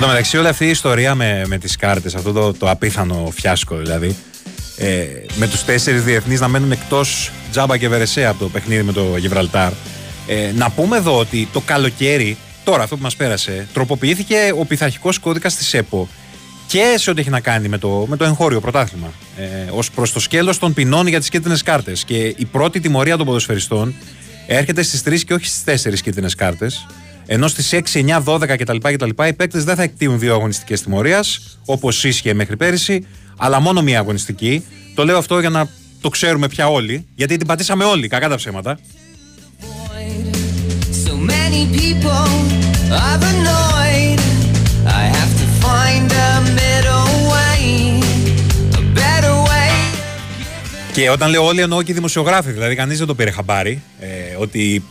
Τω 0.09 0.15
μεταξύ, 0.15 0.37
όλη 0.37 0.49
αυτή 0.49 0.65
η 0.65 0.69
ιστορία 0.69 1.15
με, 1.15 1.43
με 1.47 1.59
τις 1.59 1.77
κάρτες, 1.77 2.15
αυτό 2.15 2.33
το, 2.33 2.53
το 2.53 2.71
απίθανο 2.71 3.33
φιάσκο 3.35 3.77
δηλαδή, 3.77 4.17
ε, 4.77 5.07
με 5.37 5.49
τους 5.49 5.65
τέσσερις 5.65 6.03
διεθνείς 6.03 6.41
να 6.41 6.49
μένουν 6.49 6.73
εκτός 6.73 7.31
Τζάμπα 7.51 7.77
και 7.77 7.89
Βερεσέ 7.89 8.27
από 8.27 8.39
το 8.39 8.49
παιχνίδι 8.49 8.83
με 8.83 8.93
το 8.93 9.17
Γιβραλτάρ. 9.17 9.73
Ε, 10.27 10.53
να 10.55 10.71
πούμε 10.71 10.97
εδώ 10.97 11.19
ότι 11.19 11.49
το 11.53 11.61
καλοκαίρι, 11.61 12.37
τώρα 12.65 12.83
αυτό 12.83 12.97
που 12.97 13.03
μας 13.03 13.17
πέρασε, 13.17 13.69
τροποποιήθηκε 13.73 14.53
ο 14.59 14.65
πειθαρχικός 14.65 15.19
κώδικας 15.19 15.57
της 15.57 15.75
ΕΠΟ 15.75 16.09
και 16.67 16.95
σε 16.97 17.11
ό,τι 17.11 17.21
έχει 17.21 17.31
να 17.31 17.41
κάνει 17.41 17.69
με 17.69 17.79
το, 17.79 18.07
με 18.09 18.17
το 18.17 18.25
εγχώριο 18.25 18.61
πρωτάθλημα. 18.61 19.13
Ε, 19.37 19.71
Ω 19.71 19.81
προς 19.95 20.13
το 20.13 20.21
σκέλος 20.21 20.59
των 20.59 20.75
ποινών 20.75 21.07
για 21.07 21.19
τις 21.19 21.29
κίτρινες 21.29 21.63
κάρτες. 21.63 22.05
Και 22.05 22.35
η 22.37 22.45
πρώτη 22.45 22.81
τιμωρία 22.81 23.17
των 23.17 23.27
ποδοσφαιριστών 23.27 23.95
έρχεται 24.47 24.83
στις 24.83 25.03
3 25.03 25.25
και 25.25 25.35
όχι 25.35 25.47
στις 25.47 25.63
4 25.65 26.01
κίτρινες 26.01 26.35
κάρτες. 26.35 26.87
Ενώ 27.31 27.49
στις 27.49 27.73
6, 27.73 27.81
9, 27.93 28.23
12 28.25 28.57
κτλ. 28.59 28.77
κτλ 28.77 29.09
οι 29.09 29.33
παίκτες 29.33 29.65
δεν 29.65 29.77
θα 29.77 29.83
εκτείουν 29.83 30.19
δύο 30.19 30.35
αγωνιστικές 30.35 30.83
τιμωρίας, 30.83 31.59
όπως 31.65 32.05
ίσχυε 32.05 32.35
μέχρι 32.35 32.57
πέρυσι, 32.57 33.07
αλλά 33.37 33.61
μόνο 33.61 33.83
μία 33.83 33.99
αγωνιστική. 33.99 34.65
Το 34.95 35.05
λέω 35.05 35.19
αυτό 35.19 35.41
για 35.41 35.51
να 35.51 35.69
το 36.01 36.09
ξέρουμε 36.09 36.49
πια 36.49 36.69
όλοι, 36.69 37.07
γιατί 37.15 37.37
την 37.37 37.47
πατήσαμε 37.47 37.85
όλοι, 37.85 38.09
κακά 38.09 38.29
τα 38.29 38.37
ψέματα. 38.37 38.79
So 41.05 41.13
many 41.35 41.63
people 41.79 42.29
are 43.05 43.21
annoyed. 43.33 44.21
I 45.01 45.05
have 45.17 45.33
to 45.41 45.47
find 45.65 46.07
a 46.29 46.33
middle 46.61 47.11
way, 47.33 47.61
a 48.79 48.83
better 48.99 49.35
way. 49.49 49.73
Και 50.93 51.11
όταν 51.11 51.31
λέω 51.31 51.45
όλοι 51.45 51.61
εννοώ 51.61 51.83
και 51.83 51.91
οι 51.91 51.95
δημοσιογράφοι, 51.95 52.51
δηλαδή 52.51 52.75
κανείς 52.75 52.99
δεν 52.99 53.07
το 53.07 53.15
πήρε 53.15 53.31
χαμπάρι, 53.31 53.83
ε, 54.01 54.07
ότι 54.39 54.85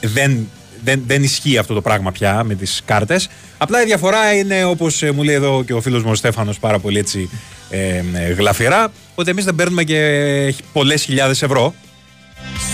δεν, 0.00 0.48
δεν, 0.84 1.02
δεν 1.06 1.22
ισχύει 1.22 1.58
αυτό 1.58 1.74
το 1.74 1.80
πράγμα 1.80 2.12
πια 2.12 2.44
με 2.44 2.54
τις 2.54 2.82
κάρτες. 2.84 3.28
Απλά 3.58 3.82
η 3.82 3.84
διαφορά 3.84 4.32
είναι 4.34 4.64
όπως 4.64 5.02
μου 5.14 5.22
λέει 5.22 5.34
εδώ 5.34 5.64
και 5.64 5.72
ο 5.72 5.80
φίλος 5.80 6.02
μου 6.02 6.10
ο 6.10 6.14
Στέφανος 6.14 6.58
πάρα 6.58 6.78
πολύ 6.78 6.98
έτσι 6.98 7.30
ε, 7.70 8.02
ε, 8.14 8.32
γλαφυρά, 8.32 8.92
ότι 9.14 9.30
εμείς 9.30 9.44
δεν 9.44 9.54
παίρνουμε 9.54 9.84
και 9.84 10.54
πολλές 10.72 11.02
χιλιάδες 11.02 11.42
ευρώ. 11.42 11.74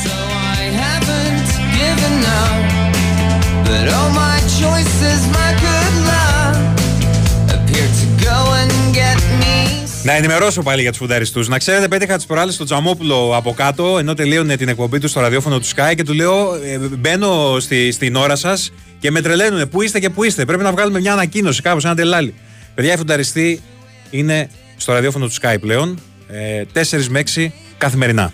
So 0.03 0.15
I 0.59 0.65
haven't 0.85 1.51
given 1.79 2.17
up, 2.43 2.57
but 3.67 3.87
all 3.97 4.11
my 4.25 4.39
choices, 4.61 5.21
Να 10.07 10.13
ενημερώσω 10.13 10.63
πάλι 10.63 10.81
για 10.81 10.91
τους 10.91 10.99
φουνταριστούς. 10.99 11.49
Να 11.49 11.59
ξέρετε, 11.59 11.89
πέτυχα 11.89 12.17
τις 12.17 12.27
προάλλες 12.27 12.55
στον 12.55 12.67
Τζαμόπουλο 12.67 13.37
από 13.37 13.53
κάτω, 13.53 13.99
ενώ 13.99 14.15
τελείωνε 14.15 14.57
την 14.57 14.69
εκπομπή 14.69 14.99
του 14.99 15.09
στο 15.09 15.21
ραδιόφωνο 15.21 15.59
του 15.59 15.67
Sky 15.67 15.95
και 15.97 16.03
του 16.03 16.13
λέω: 16.13 16.55
ε, 16.55 16.79
Μπαίνω 16.79 17.57
στη, 17.61 17.93
στην 17.93 18.17
ώρα 18.17 18.37
σας 18.37 18.73
και 18.99 19.11
με 19.11 19.21
τρελαίνουν. 19.21 19.69
Πού 19.69 19.83
είστε 19.83 20.01
και 20.01 20.11
πού 20.11 20.25
είστε; 20.25 20.45
Πρέπει 20.45 20.63
να 20.63 20.73
βγάλουμε 20.73 21.01
μια 21.01 21.13
ανακοίνωση 21.13 21.63
κάπως, 21.63 21.85
ένα 21.85 21.95
τελάλι. 21.95 22.35
Παιδιά, 22.75 22.93
οι 22.93 22.97
φουνταριστοί 22.97 23.63
είναι 24.11 24.51
στο 24.77 24.93
ραδιόφωνο 24.93 25.27
του 25.27 25.35
Sky 25.41 25.57
πλέον, 25.61 26.01
ε, 26.29 26.63
4 26.73 27.07
με 27.09 27.19
6 27.19 27.53
καθημερινά. 27.79 28.33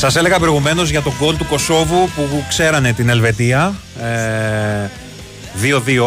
Σας 0.00 0.16
έλεγα 0.16 0.38
προηγουμένως 0.38 0.90
για 0.90 1.02
το 1.02 1.12
γκολ 1.18 1.36
του 1.36 1.46
Κωσόβου 1.46 2.08
που 2.16 2.44
ξέρανε 2.48 2.92
την 2.92 3.08
Ελβετία. 3.08 3.74
Ε, 4.00 4.90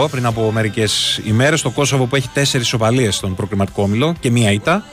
2-2 0.04 0.08
πριν 0.12 0.26
από 0.26 0.52
μερικές 0.52 1.22
ημέρες. 1.26 1.62
Το 1.62 1.70
Κόσοβο 1.70 2.06
που 2.06 2.16
έχει 2.16 2.30
τέσσερις 2.34 2.68
σοβαλίες 2.68 3.16
στον 3.16 3.36
προκριματικό 3.36 3.84
όμιλο 3.84 4.16
και 4.20 4.32
μία 4.32 4.52
ήττα. 4.52 4.84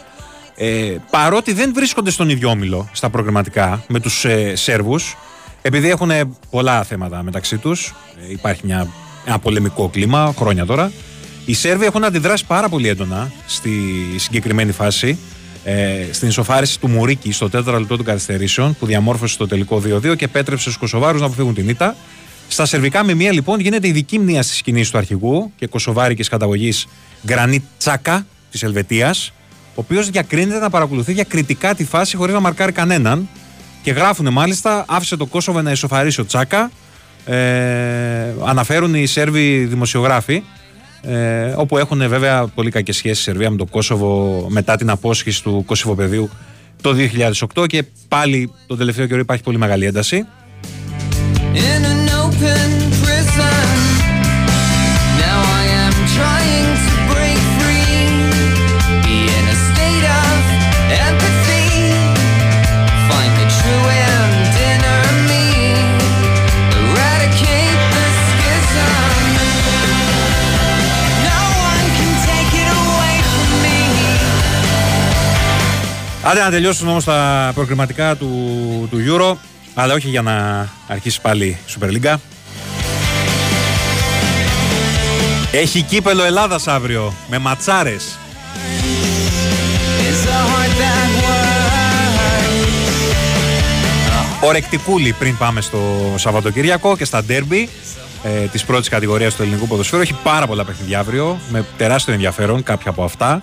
Ε, 0.56 0.94
παρότι 1.10 1.52
δεν 1.52 1.72
βρίσκονται 1.74 2.10
στον 2.10 2.28
ίδιο 2.28 2.48
όμιλο 2.48 2.88
στα 2.92 3.10
προγραμματικά 3.10 3.84
με 3.88 4.00
τους 4.00 4.24
ε, 4.24 4.56
Σέρβους 4.56 5.16
Επειδή 5.62 5.90
έχουν 5.90 6.10
πολλά 6.50 6.82
θέματα 6.82 7.22
μεταξύ 7.22 7.58
τους, 7.58 7.94
υπάρχει 8.30 8.60
μια, 8.64 8.88
ένα 9.24 9.38
πολεμικό 9.38 9.88
κλίμα 9.88 10.34
χρόνια 10.36 10.66
τώρα. 10.66 10.92
Οι 11.46 11.54
Σέρβοι 11.54 11.84
έχουν 11.84 12.04
αντιδράσει 12.04 12.46
πάρα 12.46 12.68
πολύ 12.68 12.88
έντονα 12.88 13.32
στη 13.46 13.70
συγκεκριμένη 14.16 14.72
φάση. 14.72 15.18
Ε, 15.64 16.06
στην 16.10 16.28
ισοφάριση 16.28 16.80
του 16.80 16.88
Μουρίκη 16.88 17.32
στο 17.32 17.48
τέταρτο 17.50 17.78
λεπτό 17.78 17.96
των 17.96 18.04
καθυστερήσεων 18.04 18.76
που 18.78 18.86
διαμόρφωσε 18.86 19.36
το 19.36 19.46
τελικό 19.46 19.82
2-2 19.86 20.16
και 20.16 20.24
επέτρεψε 20.24 20.62
στους 20.62 20.76
Κωσοβάρου 20.76 21.18
να 21.18 21.24
αποφύγουν 21.24 21.54
την 21.54 21.68
ήττα. 21.68 21.96
Στα 22.48 22.66
σερβικά 22.66 23.04
με 23.04 23.14
μία 23.14 23.32
λοιπόν 23.32 23.60
γίνεται 23.60 23.88
ειδική 23.88 24.18
μνήμα 24.18 24.42
στις 24.42 24.62
κινήσεις 24.62 24.90
του 24.90 24.98
αρχηγού 24.98 25.52
και 25.56 25.66
κωσοβάρικη 25.66 26.22
καταγωγής 26.22 26.86
Γκρανίτ 27.26 27.62
Τσάκα 27.78 28.26
της 28.50 28.62
Ελβετίας, 28.62 29.32
ο 29.68 29.72
οποίος 29.74 30.10
διακρίνεται 30.10 30.58
να 30.58 30.70
παρακολουθεί 30.70 31.12
διακριτικά 31.12 31.74
τη 31.74 31.84
φάση 31.84 32.16
χωρίς 32.16 32.34
να 32.34 32.40
μαρκάρει 32.40 32.72
κανέναν. 32.72 33.28
Και 33.82 33.90
γράφουν 33.90 34.32
μάλιστα, 34.32 34.84
άφησε 34.88 35.16
το 35.16 35.26
Κόσοβο 35.26 35.62
να 35.62 35.70
ισοφαρίσει 35.70 36.20
ο 36.20 36.26
Τσάκα. 36.26 36.70
Ε, 37.24 38.34
αναφέρουν 38.44 38.94
οι 38.94 39.06
Σέρβοι 39.06 39.64
δημοσιογράφοι. 39.64 40.42
Ε, 41.02 41.52
όπου 41.56 41.78
έχουν 41.78 42.08
βέβαια 42.08 42.46
πολύ 42.46 42.70
κακές 42.70 42.96
σχέσεις 42.96 43.18
η 43.18 43.22
Σερβία 43.22 43.50
με 43.50 43.56
το 43.56 43.66
Κόσοβο 43.66 44.46
μετά 44.48 44.76
την 44.76 44.90
απόσχηση 44.90 45.42
του 45.42 45.62
Κωσυβοπεδίου 45.66 46.30
το 46.82 46.94
2008 47.54 47.66
και 47.66 47.84
πάλι 48.08 48.52
τον 48.66 48.78
τελευταίο 48.78 49.06
καιρό 49.06 49.20
υπάρχει 49.20 49.42
πολύ 49.42 49.58
μεγάλη 49.58 49.84
ένταση. 49.84 50.26
in 51.54 51.84
an 51.84 52.08
open 52.22 52.79
Άντε 76.22 76.40
να 76.40 76.50
τελειώσουν 76.50 76.88
όμως 76.88 77.04
τα 77.04 77.50
προκριματικά 77.54 78.16
του, 78.16 78.28
του 78.90 78.98
Euro 79.06 79.36
αλλά 79.74 79.94
όχι 79.94 80.08
για 80.08 80.22
να 80.22 80.68
αρχίσει 80.86 81.20
πάλι 81.20 81.46
η 81.46 81.58
Super 81.68 81.86
League. 81.86 82.14
Έχει 85.52 85.82
κύπελο 85.82 86.24
Ελλάδας 86.24 86.68
αύριο 86.68 87.14
με 87.28 87.38
ματσάρες. 87.38 88.18
It's 90.00 90.26
a 90.26 90.40
heart 90.50 90.74
that 90.80 91.10
works. 91.22 91.50
Ορεκτικούλη 94.42 95.12
πριν 95.12 95.36
πάμε 95.36 95.60
στο 95.60 95.78
Σαββατοκύριακο 96.16 96.96
και 96.96 97.04
στα 97.04 97.24
ντέρμπι 97.24 97.68
ε, 98.22 98.28
της 98.28 98.64
πρώτης 98.64 98.88
κατηγορίας 98.88 99.34
του 99.34 99.42
ελληνικού 99.42 99.66
ποδοσφαίρου. 99.66 100.02
Έχει 100.02 100.14
πάρα 100.22 100.46
πολλά 100.46 100.64
παιχνίδια 100.64 100.98
αύριο 100.98 101.38
με 101.48 101.64
τεράστιο 101.76 102.12
ενδιαφέρον 102.12 102.62
κάποια 102.62 102.90
από 102.90 103.04
αυτά. 103.04 103.40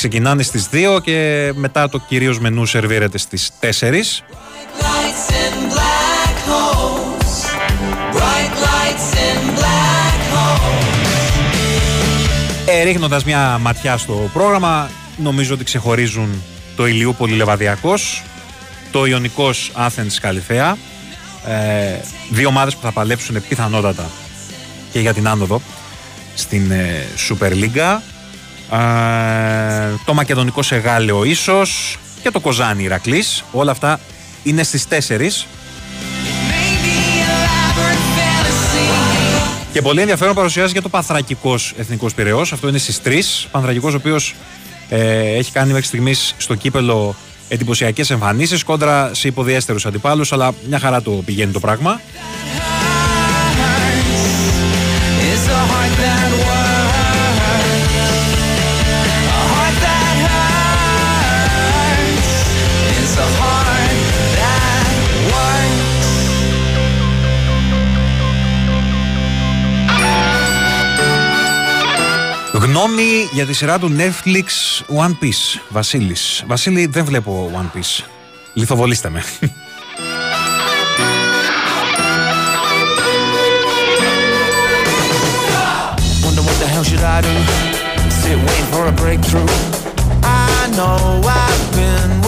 Ξεκινάνε 0.00 0.42
στις 0.42 0.68
2 0.72 1.00
και 1.02 1.50
μετά 1.54 1.88
το 1.88 1.98
κυρίως 1.98 2.38
μενού 2.40 2.66
σερβίρεται 2.66 3.18
στις 3.18 3.50
4. 3.60 3.64
lights 3.64 5.26
in 5.42 5.54
black 5.74 6.36
holes. 6.50 7.32
Bright 8.16 8.54
lights 8.66 9.10
in 9.26 9.58
black 9.58 10.20
holes. 10.32 11.08
Ε, 12.66 12.82
Ρίχνοντας 12.82 13.24
μια 13.24 13.58
ματιά 13.58 13.96
στο 13.96 14.30
πρόγραμμα, 14.32 14.90
νομίζω 15.16 15.54
ότι 15.54 15.64
ξεχωρίζουν 15.64 16.42
το 16.76 16.86
Ηλιούπολη 16.86 17.34
Λεβαδιακός, 17.34 18.22
το 18.90 19.06
Ιωνικός 19.06 19.72
Athens 19.76 20.16
Καλυθέα. 20.20 20.76
Ε, 21.46 22.00
δύο 22.30 22.48
ομάδες 22.48 22.74
που 22.74 22.82
θα 22.82 22.92
παλέψουν 22.92 23.42
πιθανότατα 23.48 24.10
και 24.92 25.00
για 25.00 25.14
την 25.14 25.28
άνοδο 25.28 25.60
στην 26.34 26.70
ε, 26.70 27.06
Super 27.28 27.52
League. 27.52 28.00
Ε, 28.72 29.94
το 30.04 30.14
Μακεδονικό 30.14 30.62
Σεγάλεο 30.62 31.24
ίσως 31.24 31.98
και 32.22 32.30
το 32.30 32.40
Κοζάνι 32.40 32.82
Ηρακλής. 32.82 33.44
Όλα 33.52 33.70
αυτά 33.70 34.00
είναι 34.42 34.62
στις 34.62 34.86
4. 34.88 35.46
Και 39.72 39.82
πολύ 39.82 40.00
ενδιαφέρον 40.00 40.34
παρουσιάζει 40.34 40.72
και 40.72 40.80
το 40.80 40.88
Παθρακικό 40.88 41.54
Εθνικός 41.76 42.14
Πυραιός. 42.14 42.52
Αυτό 42.52 42.68
είναι 42.68 42.78
στις 42.78 43.00
3. 43.04 43.48
Πανθρακικός, 43.50 43.92
ο 43.92 43.96
οποίος 43.96 44.34
ε, 44.88 45.36
έχει 45.36 45.52
κάνει 45.52 45.72
μέχρι 45.72 45.86
στιγμής 45.86 46.34
στο 46.36 46.54
κύπελο 46.54 47.14
εντυπωσιακές 47.48 48.10
εμφανίσεις 48.10 48.62
κόντρα 48.62 49.10
σε 49.14 49.28
υποδιέστερους 49.28 49.86
αντιπάλους, 49.86 50.32
αλλά 50.32 50.54
μια 50.68 50.78
χαρά 50.78 51.02
το 51.02 51.10
πηγαίνει 51.10 51.52
το 51.52 51.60
πράγμα. 51.60 52.00
Γνώμη 72.60 73.28
για 73.32 73.46
τη 73.46 73.52
σειρά 73.52 73.78
του 73.78 73.96
Netflix 73.96 74.44
One 74.96 75.10
Piece. 75.10 75.60
Βασίλης. 75.68 76.44
Βασίλη, 76.46 76.86
δεν 76.86 77.04
βλέπω 77.04 77.50
One 77.54 77.76
Piece. 77.76 78.04
Λιθοβολήστε 78.54 79.10
με. 79.10 79.22
Wonder 86.24 86.42
what 86.48 86.56
the 86.62 86.68
hell 86.72 86.84
should 86.90 87.04
I 87.16 87.20
do? 87.28 87.34
Sit 88.20 88.36
waiting 88.46 88.68
for 88.72 88.82
a 88.92 88.94
breakthrough. 89.02 89.50
I 90.22 90.58
know 90.76 90.98
I've 91.44 91.66
been 91.78 92.19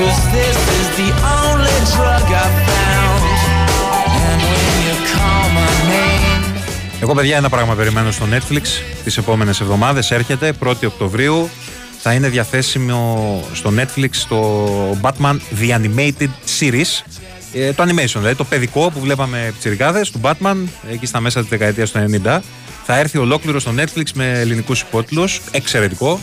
Cause 0.00 0.24
this 0.32 0.58
is 0.78 0.86
the 1.00 1.10
only 1.40 1.78
drug 1.92 2.26
I've 2.42 2.56
found. 2.68 3.22
And 4.24 4.40
when 4.50 4.74
you 4.86 4.96
call 5.12 5.44
my 5.58 5.72
name. 5.92 6.54
Εγώ, 7.00 7.14
παιδιά, 7.14 7.36
ένα 7.36 7.48
πράγμα 7.48 7.74
περιμένω 7.74 8.10
στο 8.10 8.24
Netflix 8.32 8.62
τις 9.04 9.16
επόμενες 9.16 9.60
εβδομάδες. 9.60 10.10
Έρχεται 10.10 10.52
1η 10.64 10.86
Οκτωβρίου. 10.86 11.48
Θα 11.98 12.12
είναι 12.12 12.28
διαθέσιμο 12.28 13.44
στο 13.52 13.72
Netflix 13.76 14.10
το 14.28 14.66
Batman 15.02 15.36
The 15.60 15.80
Animated 15.80 16.28
Series. 16.60 17.04
Ε, 17.52 17.72
το 17.72 17.82
animation, 17.82 18.16
δηλαδή 18.16 18.34
το 18.34 18.44
παιδικό 18.44 18.90
που 18.90 19.00
βλέπαμε 19.00 19.48
πιτσιρικάδες 19.52 20.10
του 20.10 20.20
Batman 20.22 20.56
εκεί 20.90 21.06
στα 21.06 21.20
μέσα 21.20 21.40
της 21.40 21.48
δεκαετίας 21.48 21.90
του 21.90 21.98
90. 22.24 22.40
Θα 22.84 22.98
έρθει 22.98 23.18
ολόκληρο 23.18 23.58
στο 23.58 23.74
Netflix 23.76 24.06
με 24.14 24.30
ελληνικούς 24.40 24.80
υπότιτλους. 24.80 25.40
Εξαιρετικό. 25.50 26.20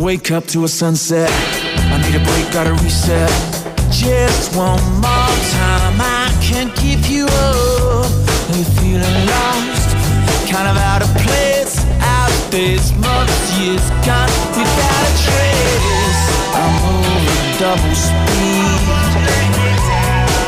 Wake 0.00 0.30
up 0.30 0.44
to 0.46 0.64
a 0.64 0.68
sunset. 0.68 1.30
I 1.92 2.00
need 2.00 2.16
a 2.16 2.24
break, 2.24 2.50
gotta 2.52 2.72
reset. 2.82 3.30
Just 3.92 4.56
one 4.56 4.82
more 5.04 5.36
time, 5.60 5.96
I 6.00 6.26
can't 6.40 6.72
keep 6.74 7.02
you 7.10 7.26
up. 7.26 8.08
Are 8.48 8.56
you 8.56 8.64
feeling 8.80 9.16
lost? 9.32 9.88
Kind 10.48 10.68
of 10.72 10.76
out 10.90 11.02
of 11.02 11.10
place, 11.24 11.74
out 12.00 12.30
of 12.30 12.36
space. 12.48 12.86
Months, 12.96 13.58
years 13.58 13.86
gone 14.08 14.32
without 14.56 15.02
a 15.10 15.14
trace. 15.24 16.22
I'm 16.60 16.72
moving 16.84 17.44
double 17.60 17.96
speed. 18.06 18.80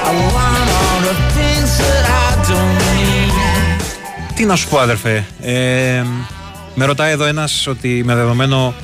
I 0.09 0.13
want 0.35 0.69
all 0.81 0.99
the 1.09 1.17
things 1.37 1.71
that 1.83 2.05
I 2.25 2.29
don't 2.49 2.75
need. 2.97 3.83
Τι 4.35 4.45
να 4.45 4.57
σου 4.57 4.69
πω, 4.69 4.79
αδερφέ. 4.79 5.25
Ε, 5.41 6.03
με 6.75 6.85
ρωτάει 6.85 7.11
εδώ 7.11 7.25
ένα 7.25 7.49
ότι 7.69 8.03
με 8.05 8.15
δεδομένο 8.15 8.75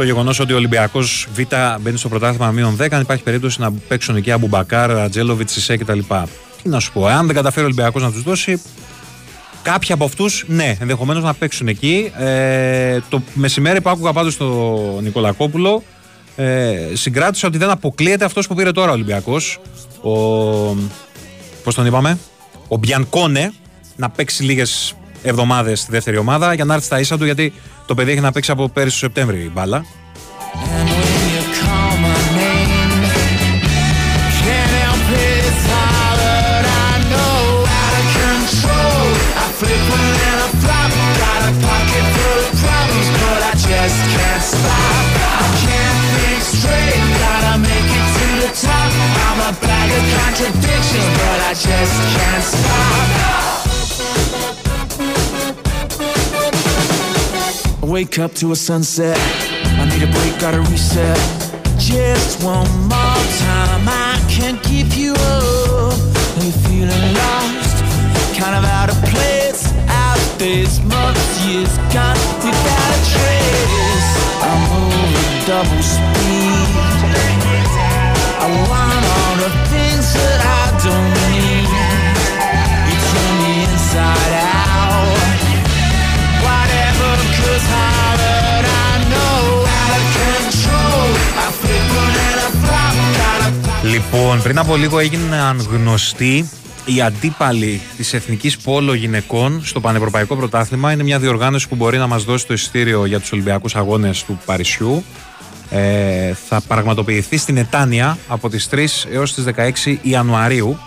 το 0.00 0.06
γεγονός 0.06 0.40
ότι 0.40 0.52
ο 0.52 0.56
Ολυμπιακός 0.56 1.28
Β 1.32 1.40
μπαίνει 1.80 1.98
στο 1.98 2.08
πρωτάθλημα 2.08 2.50
μείον 2.50 2.76
10, 2.80 2.88
αν 2.90 3.00
υπάρχει 3.00 3.22
περίπτωση 3.22 3.60
να 3.60 3.72
παίξουν 3.72 4.16
εκεί 4.16 4.30
Αμπουμπακάρ, 4.30 4.90
Ατζέλοβιτ, 4.90 5.48
Σισε 5.48 5.76
κτλ. 5.76 5.98
Τι 6.62 6.68
να 6.68 6.80
σου 6.80 6.92
πω, 6.92 7.06
αν 7.06 7.26
δεν 7.26 7.34
καταφέρει 7.34 7.62
ο 7.62 7.64
Ολυμπιακός 7.64 8.02
να 8.02 8.12
τους 8.12 8.22
δώσει, 8.22 8.62
κάποιοι 9.62 9.92
από 9.92 10.04
αυτούς, 10.04 10.44
ναι, 10.46 10.76
ενδεχομένως 10.80 11.22
να 11.22 11.34
παίξουν 11.34 11.68
εκεί. 11.68 12.12
Ε, 12.18 12.98
το 13.08 13.22
μεσημέρι 13.34 13.80
που 13.80 13.88
άκουγα 13.90 14.12
πάντως 14.12 14.32
στον 14.32 15.02
Νικολακόπουλο, 15.02 15.82
ε, 16.36 16.76
συγκράτησα 16.92 17.48
ότι 17.48 17.58
δεν 17.58 17.70
αποκλείεται 17.70 18.24
αυτός 18.24 18.46
που 18.46 18.54
πήρε 18.54 18.72
τώρα 18.72 18.90
ο 18.90 18.94
Ολυμπιακός. 18.94 19.60
Ο. 20.02 20.10
Πώς 21.64 21.74
τον 21.74 21.86
είπαμε, 21.86 22.18
ο 22.68 22.76
Μπιανκόνε, 22.76 23.52
να 23.96 24.10
παίξει 24.10 24.42
λίγες 24.42 24.94
εβδομάδες 25.22 25.80
στη 25.80 25.90
δεύτερη 25.90 26.16
ομάδα 26.16 26.54
για 26.54 26.64
να 26.64 26.74
έρθει 26.74 26.86
στα 26.86 27.00
ίσα 27.00 27.18
του 27.18 27.24
γιατί 27.24 27.52
το 27.86 27.94
παιδί 27.94 28.10
έχει 28.10 28.20
να 28.20 28.32
παίξει 28.32 28.50
από 28.50 28.68
πέρυσι 28.68 28.98
το 28.98 29.06
Σεπτέμβρη 29.06 29.38
η 29.38 29.50
μπάλα. 29.54 29.84
Wake 57.90 58.20
up 58.20 58.32
to 58.34 58.52
a 58.52 58.56
sunset. 58.56 59.18
I 59.80 59.84
need 59.90 60.02
a 60.02 60.10
break, 60.12 60.38
gotta 60.38 60.60
reset. 60.70 61.18
Just 61.76 62.40
one 62.44 62.70
more 62.86 63.24
time, 63.42 63.82
I 63.88 64.14
can't 64.30 64.62
keep 64.62 64.96
you 64.96 65.12
up. 65.14 65.98
Are 66.36 66.44
you 66.46 66.54
feeling 66.70 67.06
lost? 67.18 67.82
Kind 68.38 68.54
of 68.54 68.64
out 68.64 68.90
of 68.90 68.98
place. 69.10 69.74
Out 69.88 70.22
this 70.38 70.78
months, 70.84 71.44
years 71.44 71.74
gone 71.90 72.20
without 72.46 72.90
a 72.94 73.00
trace. 73.10 74.10
I 74.38 74.52
move 74.70 75.10
at 75.22 75.46
double 75.50 75.82
speed. 75.82 76.70
I 78.38 78.46
want 78.70 79.02
all 79.18 79.34
the 79.42 79.50
things 79.66 80.06
that 80.14 80.40
I 80.46 80.64
don't 80.86 81.10
need. 81.26 81.66
You 82.86 82.96
turn 83.10 83.34
me 83.42 83.54
inside 83.66 84.32
out. 84.46 84.49
Λοιπόν, 93.82 94.42
πριν 94.42 94.58
από 94.58 94.76
λίγο 94.76 94.98
έγιναν 94.98 95.66
γνωστοί 95.70 96.48
οι 96.84 97.00
αντίπαλοι 97.00 97.80
της 97.96 98.12
Εθνικής 98.14 98.56
Πόλο 98.58 98.94
Γυναικών 98.94 99.60
στο 99.64 99.80
Πανευρωπαϊκό 99.80 100.36
Πρωτάθλημα. 100.36 100.92
Είναι 100.92 101.02
μια 101.02 101.18
διοργάνωση 101.18 101.68
που 101.68 101.74
μπορεί 101.74 101.98
να 101.98 102.06
μας 102.06 102.24
δώσει 102.24 102.46
το 102.46 102.54
εισιτήριο 102.54 103.04
για 103.04 103.20
τους 103.20 103.32
Ολυμπιακούς 103.32 103.76
Αγώνες 103.76 104.24
του 104.24 104.40
Παρισιού. 104.44 105.04
Ε, 105.70 106.32
θα 106.48 106.60
πραγματοποιηθεί 106.68 107.36
στην 107.36 107.56
Ετάνια 107.56 108.18
από 108.28 108.48
τις 108.48 108.68
3 108.70 109.06
έως 109.12 109.34
τις 109.34 109.44
16 109.44 109.98
Ιανουαρίου 110.02 110.78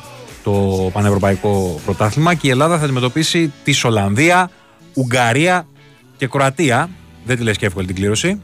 το 0.44 0.90
Πανευρωπαϊκό 0.94 1.82
Πρωτάθλημα 1.86 2.34
και 2.34 2.48
η 2.48 2.50
Ελλάδα 2.50 2.78
θα 2.78 2.84
αντιμετωπίσει 2.84 3.54
τη 3.64 3.82
Ολλανδία, 3.84 4.50
Ουγγαρία 4.94 5.68
και 6.18 6.28
Κροατία. 6.28 6.90
Δεν 7.26 7.38
τη 7.38 7.44
λες 7.44 7.58
και 7.58 7.66
εύκολη 7.66 7.86
την 7.86 7.96
κλήρωση. 7.96 8.42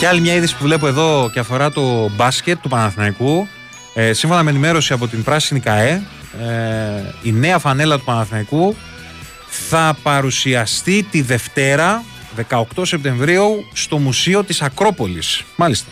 Και 0.00 0.06
άλλη 0.06 0.20
μια 0.20 0.34
είδηση 0.34 0.56
που 0.56 0.62
βλέπω 0.62 0.86
εδώ 0.86 1.30
και 1.32 1.38
αφορά 1.38 1.70
το 1.70 2.10
μπάσκετ 2.10 2.58
του 2.60 2.68
Παναθηναϊκού. 2.68 3.48
Ε, 3.94 4.12
σύμφωνα 4.12 4.42
με 4.42 4.50
ενημέρωση 4.50 4.92
από 4.92 5.08
την 5.08 5.22
Πράσινη 5.22 5.60
ΚαΕ, 5.60 6.02
ε, 6.40 7.02
η 7.22 7.32
νέα 7.32 7.58
φανέλα 7.58 7.98
του 7.98 8.04
Παναθηναϊκού 8.04 8.76
θα 9.48 9.96
παρουσιαστεί 10.02 11.02
τη 11.10 11.22
Δευτέρα 11.22 12.02
18 12.50 12.62
Σεπτεμβρίου 12.82 13.64
στο 13.72 13.98
Μουσείο 13.98 14.44
της 14.44 14.62
Ακρόπολης. 14.62 15.44
Μάλιστα. 15.56 15.90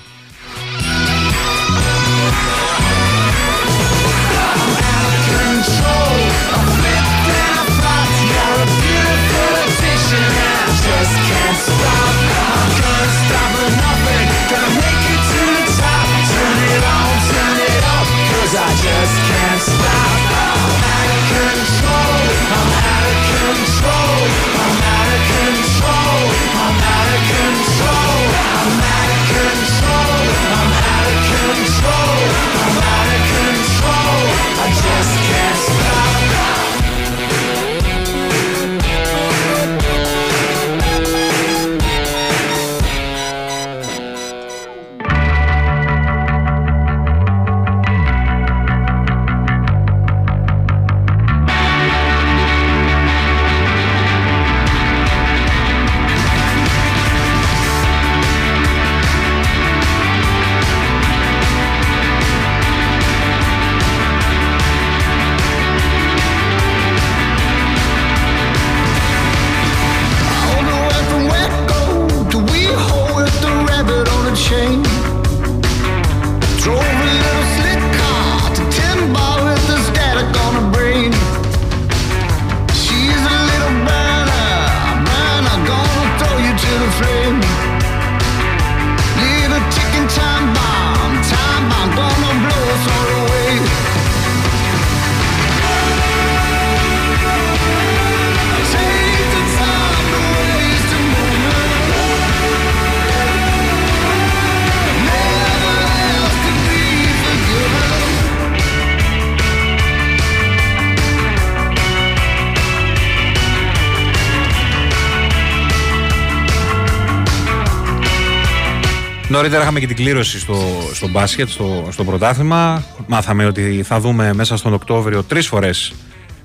Νωρίτερα 119.28 119.62
είχαμε 119.62 119.80
και 119.80 119.86
την 119.86 119.96
κλήρωση 119.96 120.38
στο, 120.38 120.58
στο 120.92 121.08
μπάσκετ, 121.08 121.48
στο, 121.48 121.88
στο 121.90 122.04
πρωτάθλημα. 122.04 122.84
Μάθαμε 123.06 123.46
ότι 123.46 123.82
θα 123.86 124.00
δούμε 124.00 124.32
μέσα 124.32 124.56
στον 124.56 124.72
Οκτώβριο 124.72 125.22
τρεις 125.22 125.46
φορές 125.46 125.92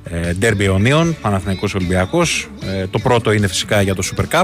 ε, 0.03 0.34
ντέρμπι 0.34 0.65
αιωνίων, 0.65 1.15
Παναθηναϊκός 1.21 1.75
Ολυμπιακός. 1.75 2.49
Ε, 2.65 2.88
το 2.88 2.99
πρώτο 2.99 3.31
είναι 3.31 3.47
φυσικά 3.47 3.81
για 3.81 3.95
το 3.95 4.03
Super 4.11 4.39
Cup, 4.39 4.43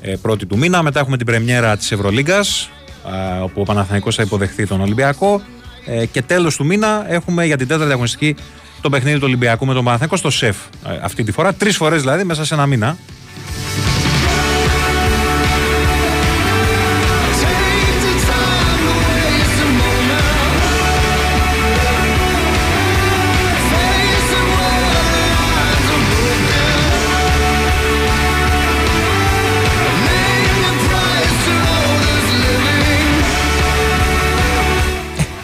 ε, 0.00 0.14
πρώτη 0.22 0.46
του 0.46 0.58
μήνα. 0.58 0.82
Μετά 0.82 1.00
έχουμε 1.00 1.16
την 1.16 1.26
πρεμιέρα 1.26 1.76
της 1.76 1.92
Ευρωλίγκας, 1.92 2.70
ε, 3.36 3.40
όπου 3.40 3.60
ο 3.60 3.64
Παναθηναϊκός 3.64 4.14
θα 4.14 4.22
υποδεχθεί 4.22 4.66
τον 4.66 4.80
Ολυμπιακό. 4.80 5.42
Ε, 5.86 6.06
και 6.06 6.22
τέλος 6.22 6.56
του 6.56 6.64
μήνα 6.64 7.04
έχουμε 7.08 7.46
για 7.46 7.56
την 7.56 7.66
τέταρτη 7.66 7.92
αγωνιστική 7.92 8.36
το 8.80 8.90
παιχνίδι 8.90 9.16
του 9.16 9.24
Ολυμπιακού 9.26 9.66
με 9.66 9.74
τον 9.74 9.84
Παναθηναϊκό 9.84 10.16
στο 10.16 10.30
ΣΕΦ. 10.30 10.56
Ε, 10.86 10.98
αυτή 11.02 11.22
τη 11.24 11.32
φορά, 11.32 11.54
τρεις 11.54 11.76
φορές 11.76 12.00
δηλαδή 12.00 12.24
μέσα 12.24 12.44
σε 12.44 12.54
ένα 12.54 12.66
μήνα. 12.66 12.96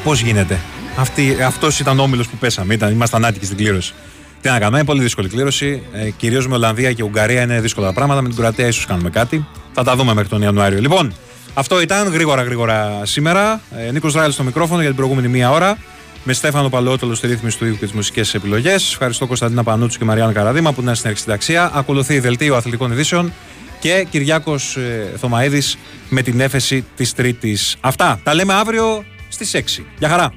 Πώς 0.09 0.21
γίνεται. 0.21 0.59
Αυτή, 0.97 1.37
αυτός 1.43 1.81
ήταν 1.81 1.99
ο 1.99 2.03
όμιλος 2.03 2.29
που 2.29 2.37
πέσαμε. 2.37 2.75
Ήταν, 2.75 2.93
ήμασταν 2.93 3.25
άτυχοι 3.25 3.45
στην 3.45 3.57
κλήρωση. 3.57 3.95
Τι 4.41 4.49
να 4.49 4.59
κάνουμε, 4.59 4.79
είναι 4.79 4.87
πολύ 4.87 5.03
δύσκολη 5.03 5.29
κλήρωση. 5.29 5.83
Ε, 5.93 6.11
Κυρίως 6.11 6.49
με 6.49 6.55
Ολλανδία 6.55 6.93
και 6.93 7.03
Ουγγαρία 7.03 7.43
είναι 7.43 7.61
δύσκολα 7.61 7.87
τα 7.87 7.93
πράγματα. 7.93 8.23
Με 8.23 8.29
την 8.29 8.37
Κροατία 8.37 8.67
ίσως 8.67 8.87
κάνουμε 8.87 9.11
κάτι. 9.11 9.47
Θα 9.73 9.85
τα 9.85 9.97
δούμε 9.97 10.15
μέχρι 10.15 10.29
τον 10.29 10.43
Ιανουάριο. 10.43 10.81
Λοιπόν, 10.81 11.13
αυτό 11.55 11.81
ήταν 11.81 12.09
γρήγορα 12.09 12.43
γρήγορα 12.43 13.01
σήμερα. 13.03 13.61
Ε, 13.77 13.91
Νίκος 13.93 14.15
Ράιλ 14.15 14.33
στο 14.33 14.43
μικρόφωνο 14.43 14.79
για 14.79 14.89
την 14.89 14.97
προηγούμενη 14.97 15.29
μία 15.29 15.51
ώρα. 15.51 15.79
Με 16.25 16.33
Στέφανο 16.33 16.69
Παλαιότολο 16.69 17.15
στη 17.15 17.27
ρύθμιση 17.27 17.59
του 17.59 17.67
ήχου 17.67 17.79
και 17.79 17.85
τις 17.85 17.95
μουσικές 17.95 18.35
επιλογές. 18.35 18.93
Ευχαριστώ 18.93 19.27
Κωνσταντίνα 19.27 19.63
Πανούτσου 19.63 19.99
και 19.99 20.05
Μαριάννα 20.05 20.33
Καραδίμα 20.33 20.73
που 20.73 20.81
ήταν 20.81 20.95
στην 20.95 21.09
αρχή 21.09 21.21
συνταξία. 21.21 21.71
Ακολουθεί 21.75 22.15
η 22.15 22.19
δελτίο 22.19 22.57
αθλητικών 22.57 22.93
ειδήσεων 22.93 23.33
και 23.81 24.07
Κυριάκος 24.11 24.77
ε, 24.77 25.13
Θωμαίδης 25.19 25.79
με 26.09 26.23
την 26.23 26.41
έφεση 26.41 26.85
της 26.97 27.15
Τρίτης. 27.15 27.77
Αυτά 27.81 28.21
τα 28.23 28.35
λέμε 28.35 28.53
αύριο 28.53 29.05
στις 29.29 29.55
6. 29.55 29.85
Γεια 29.99 30.09
χαρά! 30.09 30.33